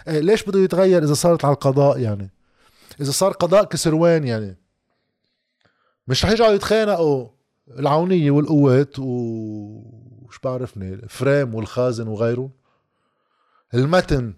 إيه 0.08 0.20
ليش 0.20 0.44
بده 0.44 0.60
يتغير 0.60 1.04
إذا 1.04 1.14
صارت 1.14 1.46
على 1.46 1.54
القضاء 1.54 2.00
يعني؟ 2.00 2.30
إذا 3.02 3.12
صار 3.12 3.32
قضاء 3.32 3.64
كسروان 3.64 4.24
يعني؟ 4.24 4.58
مش 6.08 6.26
رح 6.26 6.32
يرجعوا 6.32 6.54
يتخانقوا 6.54 7.28
العونية 7.80 8.32
والقوات 8.32 9.00
و 9.00 9.04
وش 10.28 10.40
بعرفني 10.40 10.94
الفريم 10.94 11.56
والخازن 11.56 12.08
وغيره. 12.08 12.50
المتن 13.74 14.34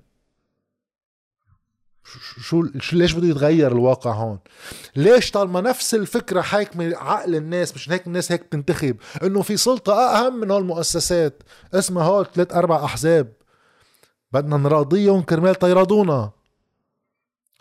شو 2.03 2.65
شو 2.79 2.97
ليش 2.97 3.13
بده 3.13 3.27
يتغير 3.27 3.71
الواقع 3.71 4.11
هون؟ 4.11 4.39
ليش 4.95 5.31
طالما 5.31 5.61
نفس 5.61 5.95
الفكرة 5.95 6.41
حاكمه 6.41 6.95
عقل 6.95 7.35
الناس 7.35 7.75
مش 7.75 7.89
هيك 7.89 8.07
الناس 8.07 8.31
هيك 8.31 8.41
بتنتخب؟ 8.41 8.97
إنه 9.23 9.41
في 9.41 9.57
سلطة 9.57 9.93
أهم 9.93 10.39
من 10.39 10.51
هول 10.51 10.61
المؤسسات 10.61 11.43
اسمها 11.73 12.03
هول 12.03 12.25
ثلاث 12.25 12.53
أربع 12.53 12.85
أحزاب. 12.85 13.33
بدنا 14.31 14.57
نراضيهم 14.57 15.21
كرمال 15.21 15.55
تيرضونا 15.55 16.31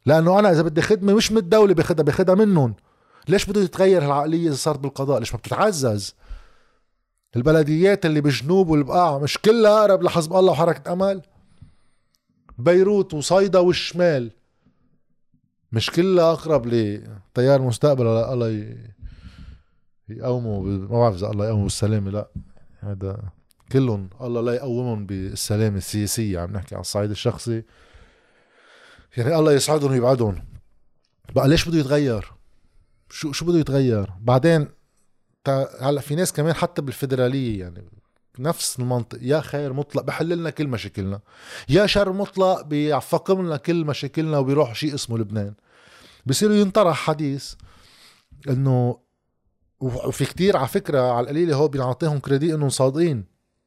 لأنه 0.07 0.38
أنا 0.38 0.51
إذا 0.51 0.62
بدي 0.62 0.83
خدمة 0.83 1.14
مش 1.14 1.33
من 1.33 1.38
الدولة 1.38 1.75
باخدها 1.75 2.05
باخدها 2.05 2.35
منهم. 2.35 2.75
ليش 3.29 3.47
بده 3.47 3.61
يتغير 3.61 4.05
هالعقلية 4.05 4.49
إذا 4.49 4.57
صارت 4.57 4.79
بالقضاء؟ 4.79 5.19
ليش 5.19 5.33
ما 5.33 5.38
بتتعزز؟ 5.38 6.14
البلديات 7.37 8.07
اللي 8.07 8.21
بالجنوب 8.21 8.69
والبقاع 8.69 9.19
مش 9.19 9.38
كلها 9.38 9.81
أقرب 9.81 10.03
لحزب 10.03 10.33
الله 10.33 10.53
وحركة 10.53 10.93
أمل. 10.93 11.23
بيروت 12.59 13.14
وصيدا 13.14 13.59
والشمال. 13.59 14.31
مش 15.73 15.91
كلها 15.91 16.33
أقرب 16.33 16.67
لتيار 16.67 17.62
مستقبل 17.62 18.07
الله 18.07 18.77
يقوموا 20.09 20.62
ما 20.62 20.99
بعرف 20.99 21.14
إذا 21.14 21.31
الله 21.31 21.47
يقوموا 21.47 21.64
بالسلامة 21.64 22.11
لا. 22.11 22.29
هذا 22.81 23.23
كلهم 23.73 24.11
الله 24.21 24.41
لا 24.41 24.53
يقومهم 24.53 25.07
بالسلامة 25.07 25.77
السياسية. 25.77 26.41
عم 26.41 26.53
نحكي 26.53 26.75
على 26.75 26.81
الصعيد 26.81 27.11
الشخصي. 27.11 27.62
يعني 29.17 29.38
الله 29.38 29.53
يسعدهم 29.53 29.91
ويبعدهم. 29.91 30.45
بقى 31.35 31.49
ليش 31.49 31.69
بده 31.69 31.79
يتغير؟ 31.79 32.33
شو 33.11 33.33
شو 33.33 33.45
بده 33.45 33.59
يتغير؟ 33.59 34.11
بعدين 34.21 34.69
هلا 35.80 36.00
في 36.00 36.14
ناس 36.14 36.32
كمان 36.32 36.54
حتى 36.54 36.82
بالفدرالية 36.82 37.61
يعني 37.61 37.84
نفس 38.38 38.78
المنطق 38.78 39.18
يا 39.22 39.40
خير 39.40 39.72
مطلق 39.72 40.02
بحل 40.02 40.28
لنا 40.28 40.50
كل 40.50 40.68
مشاكلنا 40.68 41.20
يا 41.68 41.87
شر 41.87 42.12
مطلق 42.12 42.62
بيعفقم 42.62 43.46
لنا 43.46 43.56
كل 43.56 43.84
مشاكلنا 43.84 44.38
وبيروح 44.38 44.74
شيء 44.74 44.94
اسمه 44.94 45.18
لبنان. 45.18 45.54
بصيروا 46.26 46.56
ينطرح 46.56 46.96
حديث 46.96 47.54
إنه 48.48 48.98
وفي 49.80 50.24
كتير 50.24 50.56
على 50.56 50.68
فكرة 50.68 51.12
على 51.12 51.24
القليلة 51.24 51.56
هو 51.56 51.68
بيعطيهم 51.68 52.18
كريدي 52.18 52.54
إنهم 52.54 52.68
صادقين. 52.68 53.24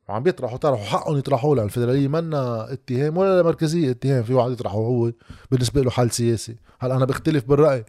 وعم 0.10 0.24
بيطرحوا 0.24 0.58
طرحوا 0.58 0.86
حقهم 0.86 1.18
يطرحوا 1.18 1.56
لها 1.56 1.64
الفدرالية 1.64 2.08
منا 2.08 2.74
اتهام 2.74 3.18
ولا 3.18 3.44
مركزية 3.44 3.92
اتهام 3.92 4.24
في 4.24 4.34
واحد 4.34 4.52
يطرحه 4.52 4.76
هو 4.76 5.12
بالنسبة 5.52 5.82
له 5.82 5.90
حل 5.90 6.12
سياسي. 6.12 6.56
هلا 6.80 6.96
أنا 6.96 7.06
بختلف 7.06 7.44
بالرأي. 7.46 7.86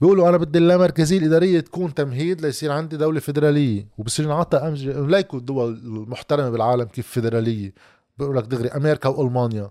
بيقولوا 0.00 0.28
أنا 0.28 0.36
بدي 0.36 0.58
اللامركزية 0.58 1.18
الإدارية 1.18 1.60
تكون 1.60 1.94
تمهيد 1.94 2.40
ليصير 2.40 2.72
عندي 2.72 2.96
دولة 2.96 3.20
فيدرالية 3.20 3.86
وبصير 3.98 4.24
ينعطى 4.24 4.58
أمثلة 4.58 4.96
ليكوا 4.96 5.38
الدول 5.38 5.72
المحترمة 5.72 6.50
بالعالم 6.50 6.84
كيف 6.84 7.06
فيدرالية. 7.06 7.74
بيقول 8.18 8.36
لك 8.36 8.44
دغري 8.44 8.68
أمريكا 8.68 9.08
وألمانيا. 9.08 9.70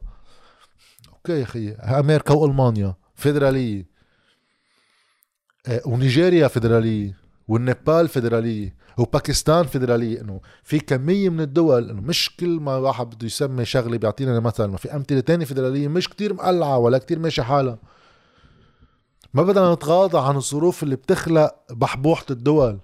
okay 1.13 1.39
يا 1.39 1.43
أخي 1.43 1.71
أمريكا 1.71 2.33
وألمانيا 2.33 2.95
فيدرالية. 3.15 3.85
آه، 5.67 5.81
ونيجيريا 5.85 6.47
فيدرالية 6.47 7.17
والنيبال 7.47 8.07
فيدرالية 8.07 8.75
وباكستان 8.97 9.63
فيدرالية 9.63 10.21
إنه 10.21 10.41
في 10.63 10.79
كمية 10.79 11.29
من 11.29 11.41
الدول 11.41 11.89
إنه 11.89 12.01
مش 12.01 12.35
كل 12.35 12.49
ما 12.59 12.75
واحد 12.75 13.09
بده 13.09 13.25
يسمي 13.25 13.65
شغلة 13.65 13.97
بيعطينا 13.97 14.39
مثل 14.39 14.63
ما 14.65 14.77
في 14.77 14.95
أمثلة 14.95 15.19
تانية 15.19 15.45
فيدرالية 15.45 15.88
مش 15.88 16.09
كتير 16.09 16.33
مقلعة 16.33 16.77
ولا 16.77 16.97
كتير 16.97 17.19
ماشي 17.19 17.43
حالها. 17.43 17.77
ما 19.36 19.43
بدنا 19.43 19.74
نتغاضى 19.74 20.17
عن 20.17 20.36
الظروف 20.36 20.84
اللي 20.84 20.95
بتخلق 20.95 21.56
بحبوحة 21.71 22.26
الدول 22.30 22.80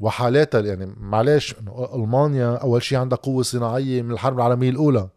وحالاتها. 0.00 0.60
يعني 0.60 0.94
معلش 1.00 1.54
إنه 1.60 1.88
ألمانيا 1.94 2.56
أول 2.56 2.82
شيء 2.82 2.98
عندها 2.98 3.18
قوة 3.18 3.42
صناعية 3.42 4.02
من 4.02 4.10
الحرب 4.10 4.36
العالمية 4.36 4.70
الأولى 4.70 5.08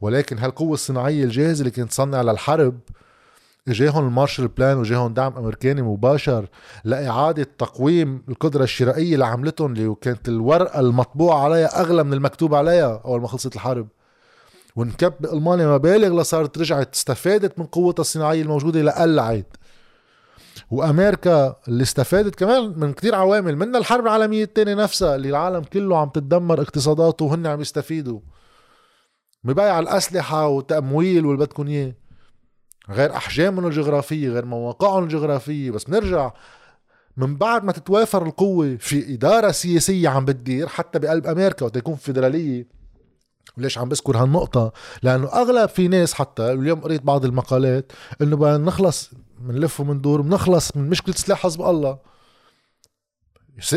ولكن 0.00 0.38
هالقوة 0.38 0.74
الصناعية 0.74 1.24
الجاهزة 1.24 1.60
اللي 1.60 1.70
كانت 1.70 1.90
تصنع 1.90 2.22
للحرب 2.22 2.80
إجاهم 3.68 4.06
المارشال 4.06 4.48
بلان 4.48 4.78
وجاهم 4.78 5.14
دعم 5.14 5.36
أمريكاني 5.36 5.82
مباشر 5.82 6.48
لإعادة 6.84 7.46
تقويم 7.58 8.22
القدرة 8.28 8.64
الشرائية 8.64 9.14
اللي 9.14 9.26
عملتهم 9.26 9.72
اللي 9.72 9.94
كانت 10.00 10.28
الورقة 10.28 10.80
المطبوع 10.80 11.44
عليها 11.44 11.80
أغلى 11.80 12.04
من 12.04 12.12
المكتوب 12.12 12.54
عليها 12.54 13.02
أول 13.04 13.20
ما 13.20 13.28
خلصت 13.28 13.54
الحرب. 13.54 13.88
وانكب 14.76 15.12
بالمانيا 15.20 15.66
مبالغ 15.66 16.20
لصارت 16.20 16.58
رجعت 16.58 16.94
استفادت 16.94 17.58
من 17.58 17.66
قوتها 17.66 18.00
الصناعية 18.00 18.42
الموجودة 18.42 18.82
لقلعت 18.82 19.56
وأمريكا 20.70 21.56
اللي 21.68 21.82
استفادت 21.82 22.34
كمان 22.34 22.78
من 22.78 22.92
كتير 22.92 23.14
عوامل 23.14 23.56
منها 23.56 23.80
الحرب 23.80 24.04
العالمية 24.04 24.44
الثانية 24.44 24.74
نفسها 24.74 25.14
اللي 25.14 25.28
العالم 25.28 25.62
كله 25.62 25.98
عم 25.98 26.08
تتدمر 26.08 26.60
اقتصاداته 26.60 27.24
وهن 27.24 27.46
عم 27.46 27.60
يستفيدوا. 27.60 28.20
مبيع 29.44 29.78
الأسلحة 29.78 30.46
والتمويل 30.46 31.26
واللي 31.26 31.48
إياه. 31.58 31.94
غير 32.90 33.16
أحجامهم 33.16 33.66
الجغرافية 33.66 34.28
غير 34.28 34.44
مواقعهم 34.44 35.04
الجغرافية. 35.04 35.70
بس 35.70 35.90
نرجع 35.90 36.32
من 37.16 37.36
بعد 37.36 37.64
ما 37.64 37.72
تتوافر 37.72 38.26
القوة 38.26 38.76
في 38.76 39.14
إدارة 39.14 39.50
سياسية 39.50 40.08
عم 40.08 40.24
بتدير 40.24 40.66
حتى 40.66 40.98
بقلب 40.98 41.26
أمريكا 41.26 41.64
وقت 41.64 41.76
يكون 41.76 41.94
فيدرالية 41.94 42.68
ليش 43.56 43.78
عم 43.78 43.88
بذكر 43.88 44.16
هالنقطة؟ 44.16 44.72
لأنه 45.02 45.28
أغلب 45.28 45.68
في 45.68 45.88
ناس 45.88 46.14
حتى 46.14 46.52
اليوم 46.52 46.80
قريت 46.80 47.02
بعض 47.02 47.24
المقالات 47.24 47.92
إنه 48.22 48.36
بدنا 48.36 48.58
نخلص 48.58 49.10
بنلف 49.38 49.80
ومندور 49.80 50.20
بنخلص 50.20 50.76
من 50.76 50.90
مشكلة 50.90 51.14
سلاح 51.14 51.42
حزب 51.42 51.62
الله. 51.62 51.98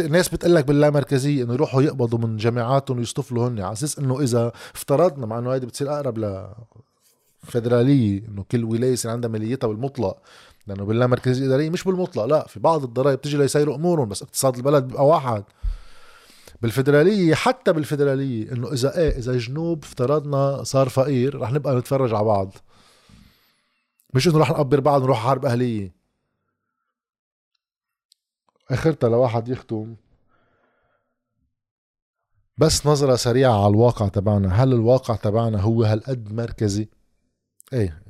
ناس 0.09 0.29
بتقول 0.29 0.55
لك 0.55 0.65
باللامركزية 0.65 1.43
إنه 1.43 1.53
يروحوا 1.53 1.81
يقبضوا 1.81 2.19
من 2.19 2.37
جامعاتهم 2.37 2.97
ويصطفلوا 2.97 3.47
هن. 3.47 3.59
على 3.59 3.73
أساس 3.73 3.99
إنه 3.99 4.19
إذا 4.21 4.51
افترضنا 4.75 5.25
مع 5.25 5.39
إنه 5.39 5.53
هيدي 5.53 5.65
بتصير 5.65 5.93
أقرب 5.93 6.17
ل 6.17 6.47
فدرالية 7.43 8.27
إنه 8.27 8.43
كل 8.51 8.63
ولاية 8.63 8.91
يصير 8.93 9.11
عندها 9.11 9.29
ماليتها 9.29 9.67
بالمطلق. 9.67 10.17
لأنه 10.67 10.85
باللامركزية 10.85 11.41
الادارية 11.41 11.69
مش 11.69 11.83
بالمطلق 11.83 12.25
لا 12.25 12.47
في 12.47 12.59
بعض 12.59 12.83
الضرائب 12.83 13.17
بتجي 13.17 13.37
ليسيروا 13.37 13.75
أمورهم 13.75 14.09
بس 14.09 14.21
اقتصاد 14.21 14.55
البلد 14.55 14.83
بيبقى 14.83 15.07
واحد. 15.07 15.43
بالفدرالية 16.61 17.35
حتى 17.35 17.73
بالفدرالية 17.73 18.51
إنه 18.51 18.73
إذا 18.73 18.97
إيه 18.97 19.17
إذا 19.17 19.37
جنوب 19.37 19.83
افترضنا 19.83 20.63
صار 20.63 20.89
فقير 20.89 21.39
رح 21.39 21.51
نبقى 21.51 21.75
نتفرج 21.75 22.13
على 22.13 22.25
بعض. 22.25 22.53
مش 24.13 24.27
إنه 24.27 24.39
رح 24.39 24.49
نقبر 24.51 24.79
بعض 24.79 25.01
نروح 25.01 25.19
حرب 25.19 25.45
أهلية. 25.45 25.93
آخرتها 28.71 29.09
لواحد 29.09 29.47
يختم. 29.47 29.95
بس 32.57 32.85
نظرة 32.87 33.15
سريعة 33.15 33.63
على 33.63 33.67
الواقع 33.67 34.07
تبعنا. 34.07 34.63
هل 34.63 34.73
الواقع 34.73 35.15
تبعنا 35.15 35.61
هو 35.61 35.83
هالقد 35.83 36.33
مركزي؟ 36.33 36.89
إيه 37.73 38.03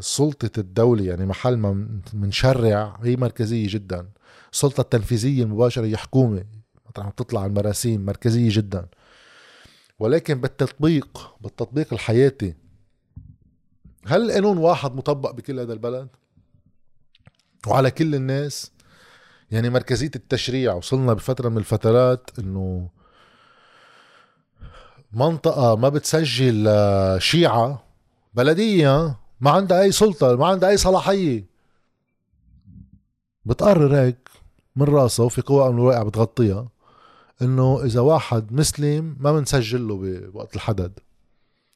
سلطة 0.00 0.60
الدولة 0.60 1.04
يعني 1.04 1.26
محل 1.26 1.56
ما 1.56 2.00
منشرع 2.12 2.98
هي 3.02 3.16
مركزية 3.16 3.66
جدا. 3.70 4.10
السلطة 4.52 4.80
التنفيذية 4.80 5.42
المباشرة 5.42 5.84
هي 5.86 5.96
حكومة. 5.96 6.44
عم 6.98 7.10
تطلع 7.10 7.46
المراسيم 7.46 8.06
مركزية 8.06 8.48
جدا. 8.52 8.86
ولكن 9.98 10.40
بالتطبيق 10.40 11.34
بالتطبيق 11.40 11.92
الحياتي 11.92 12.54
هل 14.06 14.22
القانون 14.30 14.58
واحد 14.58 14.94
مطبق 14.94 15.30
بكل 15.30 15.60
هذا 15.60 15.72
البلد؟ 15.72 16.08
وعلى 17.66 17.90
كل 17.90 18.14
الناس؟ 18.14 18.72
يعني 19.50 19.70
مركزية 19.70 20.10
التشريع 20.16 20.74
وصلنا 20.74 21.12
بفترة 21.12 21.48
من 21.48 21.58
الفترات 21.58 22.30
إنه 22.38 22.88
منطقة 25.12 25.76
ما 25.76 25.88
بتسجل 25.88 26.68
شيعة 27.18 27.84
بلدية 28.34 29.18
ما 29.40 29.50
عندها 29.50 29.80
أي 29.82 29.92
سلطة 29.92 30.36
ما 30.36 30.46
عندها 30.46 30.68
أي 30.68 30.76
صلاحية. 30.76 31.44
بتقرر 33.44 33.96
هيك 33.96 34.28
من 34.76 34.86
راسها 34.86 35.26
وفي 35.26 35.40
قوى 35.40 35.68
أمن 35.68 35.78
الواقع 35.78 36.02
بتغطيها. 36.02 36.68
إنه 37.42 37.84
إذا 37.84 38.00
واحد 38.00 38.52
مسلم 38.52 39.16
ما 39.20 39.32
بنسجل 39.32 39.88
له 39.88 39.96
بوقت 40.30 40.56
الحدد. 40.56 40.98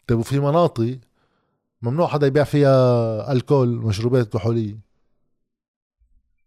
طيب 0.06 0.18
وفي 0.18 0.40
مناطق 0.40 0.98
ممنوع 1.82 2.08
حدا 2.08 2.26
يبيع 2.26 2.44
فيها 2.44 3.32
ألكول 3.32 3.68
مشروبات 3.68 4.32
كحولية. 4.32 4.78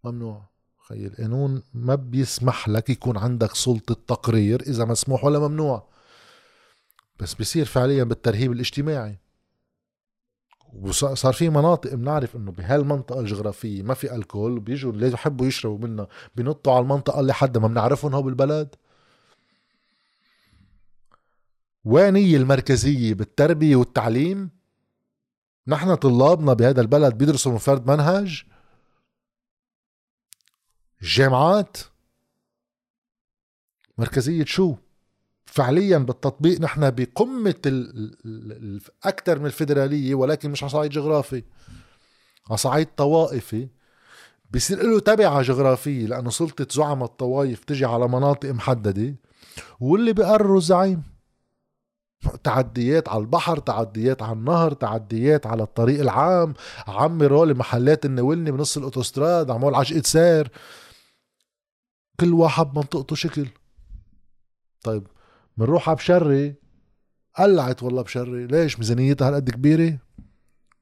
ممنوع. 0.04 0.50
خي 0.78 1.08
القانون 1.08 1.64
ما 1.74 1.96
بيسمح 1.96 2.70
لك 2.70 2.90
يكون 2.90 3.18
عندك 3.18 3.56
سلطة 3.56 3.96
تقرير 4.08 4.62
إذا 4.62 4.86
مسموح 4.86 5.24
ولا 5.24 5.40
ممنوع. 5.40 5.88
بس 7.20 7.34
بيصير 7.34 7.66
فعليا 7.66 8.04
بالترهيب 8.04 8.52
الاجتماعي. 8.52 9.18
وصار 10.74 11.34
في 11.34 11.50
مناطق 11.50 11.96
بنعرف 11.96 12.36
إنه 12.36 12.52
بهالمنطقة 12.52 13.20
الجغرافية 13.20 13.84
ما 13.84 13.94
في 13.94 14.16
ألكول 14.16 14.60
بيجوا 14.60 14.92
اللي 14.92 15.10
بحبوا 15.10 15.46
يشربوا 15.46 15.88
منها 15.88 16.08
بينطوا 16.36 16.74
على 16.74 16.84
المنطقة 16.84 17.20
اللي 17.20 17.34
حدا 17.34 17.60
ما 17.60 17.68
بنعرفهم 17.68 18.16
هو 18.16 18.22
بالبلد. 18.22 18.76
وين 21.86 22.16
هي 22.16 22.38
المركزية 22.38 23.14
بالتربية 23.14 23.76
والتعليم؟ 23.76 24.50
نحن 25.68 25.96
طلابنا 25.96 26.54
بهذا 26.54 26.82
البلد 26.82 27.18
بيدرسوا 27.18 27.52
من 27.52 27.58
فرد 27.58 27.92
منهج 27.92 28.44
الجامعات 31.02 31.78
مركزية 33.98 34.46
شو؟ 34.46 34.76
فعليا 35.46 35.98
بالتطبيق 35.98 36.62
نحن 36.62 36.92
بقمة 36.92 37.90
أكثر 39.04 39.40
من 39.40 39.46
الفيدرالية 39.46 40.16
ولكن 40.16 40.52
مش 40.52 40.64
على 40.64 40.70
صعيد 40.72 40.92
جغرافي. 40.92 41.44
على 42.50 42.58
صعيد 42.58 42.88
طوائفي. 42.98 43.68
بصير 44.52 44.84
له 44.84 45.00
تبعة 45.00 45.42
جغرافية 45.42 46.06
لأنه 46.06 46.30
سلطة 46.30 46.68
زعماء 46.72 47.06
الطوائف 47.06 47.64
تجي 47.64 47.86
على 47.86 48.08
مناطق 48.08 48.50
محددة 48.50 49.16
واللي 49.80 50.14
بيقرروا 50.14 50.58
الزعيم. 50.58 51.04
تعديات 52.44 53.10
على 53.10 53.20
البحر 53.22 53.58
تعديات 53.58 54.22
على 54.22 54.34
النهر 54.34 54.74
تعديات 54.74 55.48
على 55.48 55.64
الطريق 55.64 56.00
العام 56.00 56.54
عمروا 56.88 57.46
المحلات 57.46 58.06
النولني 58.06 58.52
بنص 58.52 58.78
الأوتوستراد 58.78 59.52
عمول 59.52 59.76
عجقة 59.76 60.02
سير. 60.06 60.52
كل 62.20 62.34
واحد 62.34 62.66
بمنطقته 62.66 63.16
شكل. 63.16 63.48
طيب 64.84 65.08
بنروح 65.58 65.90
على 65.90 65.96
بشري؟ 65.96 66.56
قلعت 67.38 67.84
والله 67.84 68.02
بشري. 68.02 68.48
ليش؟ 68.48 68.80
ميزانيتها 68.80 69.28
هالقد 69.28 69.50
كبيرة؟ 69.50 69.98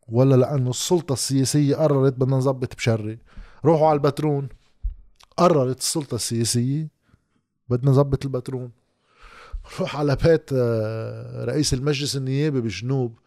ولا 0.07 0.35
لأنه 0.35 0.69
السلطة 0.69 1.13
السياسية 1.13 1.75
قررت 1.75 2.13
بدنا 2.13 2.35
نظبط 2.35 2.75
بشري. 2.75 3.19
روحوا 3.65 3.87
على 3.87 3.95
البترون 3.95 4.49
قررت 5.37 5.77
السلطة 5.77 6.15
السياسية 6.15 6.89
بدنا 7.69 7.91
نظبط 7.91 8.25
البترون 8.25 8.71
روح 9.79 9.95
على 9.95 10.15
بيت 10.15 10.49
آه، 10.53 11.45
رئيس 11.45 11.73
المجلس 11.73 12.15
النيابي 12.15 12.61
بالجنوب 12.61 13.19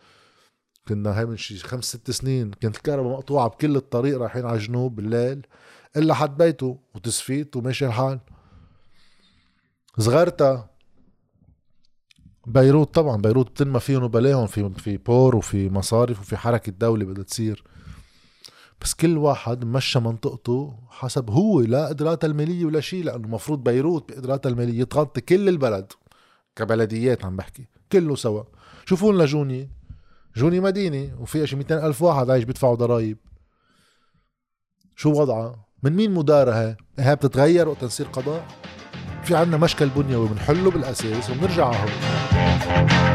كنا 0.88 1.18
هاي 1.18 1.26
من 1.26 1.37
شي 1.37 1.59
خمس 1.59 1.85
ست 1.85 2.11
سنين 2.11 2.50
كانت 2.50 2.76
الكهرباء 2.76 3.12
مقطوعة 3.12 3.48
بكل 3.48 3.76
الطريق 3.76 4.18
رايحين 4.18 4.46
على 4.46 4.57
الجنوب 4.57 4.96
بالليل 4.96 5.46
إلا 5.96 6.14
حد 6.14 6.37
بيته 6.37 6.78
وتسفيت 6.94 7.57
وماشي 7.57 7.87
الحال. 7.87 8.20
صغرتها 9.98 10.70
بيروت 12.46 12.94
طبعا 12.94 13.16
بيروت 13.16 13.50
بتنمى 13.50 13.81
فيهم 13.81 14.02
وبلاهم 14.02 14.46
في 14.46 14.70
في 14.70 14.96
بور 14.96 15.37
وفي 15.37 15.70
مصارف 15.70 16.20
وفي 16.20 16.37
حركة 16.37 16.72
دولة 16.72 17.05
بدها 17.05 17.24
تصير. 17.24 17.64
بس 18.81 18.94
كل 18.94 19.18
واحد 19.18 19.64
مشى 19.64 20.00
منطقته 20.00 20.78
حسب 20.90 21.31
هو 21.31 21.61
لا 21.61 21.88
قدراتها 21.88 22.28
المالية 22.28 22.64
ولا 22.64 22.81
شيء 22.81 23.05
لأنه 23.05 23.24
المفروض 23.24 23.64
بيروت 23.64 24.12
بقدراتها 24.12 24.50
المالية 24.50 24.85
تغطي 24.85 25.20
كل 25.20 25.48
البلد. 25.48 25.92
كبلديات 26.57 27.25
عم 27.25 27.37
بحكي 27.37 27.69
كله 27.93 28.17
سوا. 28.17 28.43
شوفوا 28.85 29.12
لنا 29.12 29.25
جوني 29.25 29.71
جوني 30.37 30.61
مدينة 30.61 31.17
وفيها 31.21 31.47
شي 31.47 31.57
200 31.57 31.87
ألف 31.87 32.03
واحد 32.03 32.31
عايش 32.31 32.45
بيدفعوا 32.45 32.75
ضرايب 32.75 33.19
شو 34.97 35.11
وضعها؟ 35.12 35.67
من 35.83 35.93
مين 35.93 36.11
مدارها؟ 36.11 36.77
هي 36.99 37.17
بتتغير 37.17 37.69
وقت 37.69 37.85
نصير 37.85 38.07
قضاء؟ 38.07 38.49
في 39.23 39.37
عنا 39.37 39.57
مشكل 39.57 39.88
بنيوي 39.88 40.29
بنحله 40.29 40.71
بالأساس 40.71 41.31
وبنرجع 41.31 41.73
هون. 41.73 43.12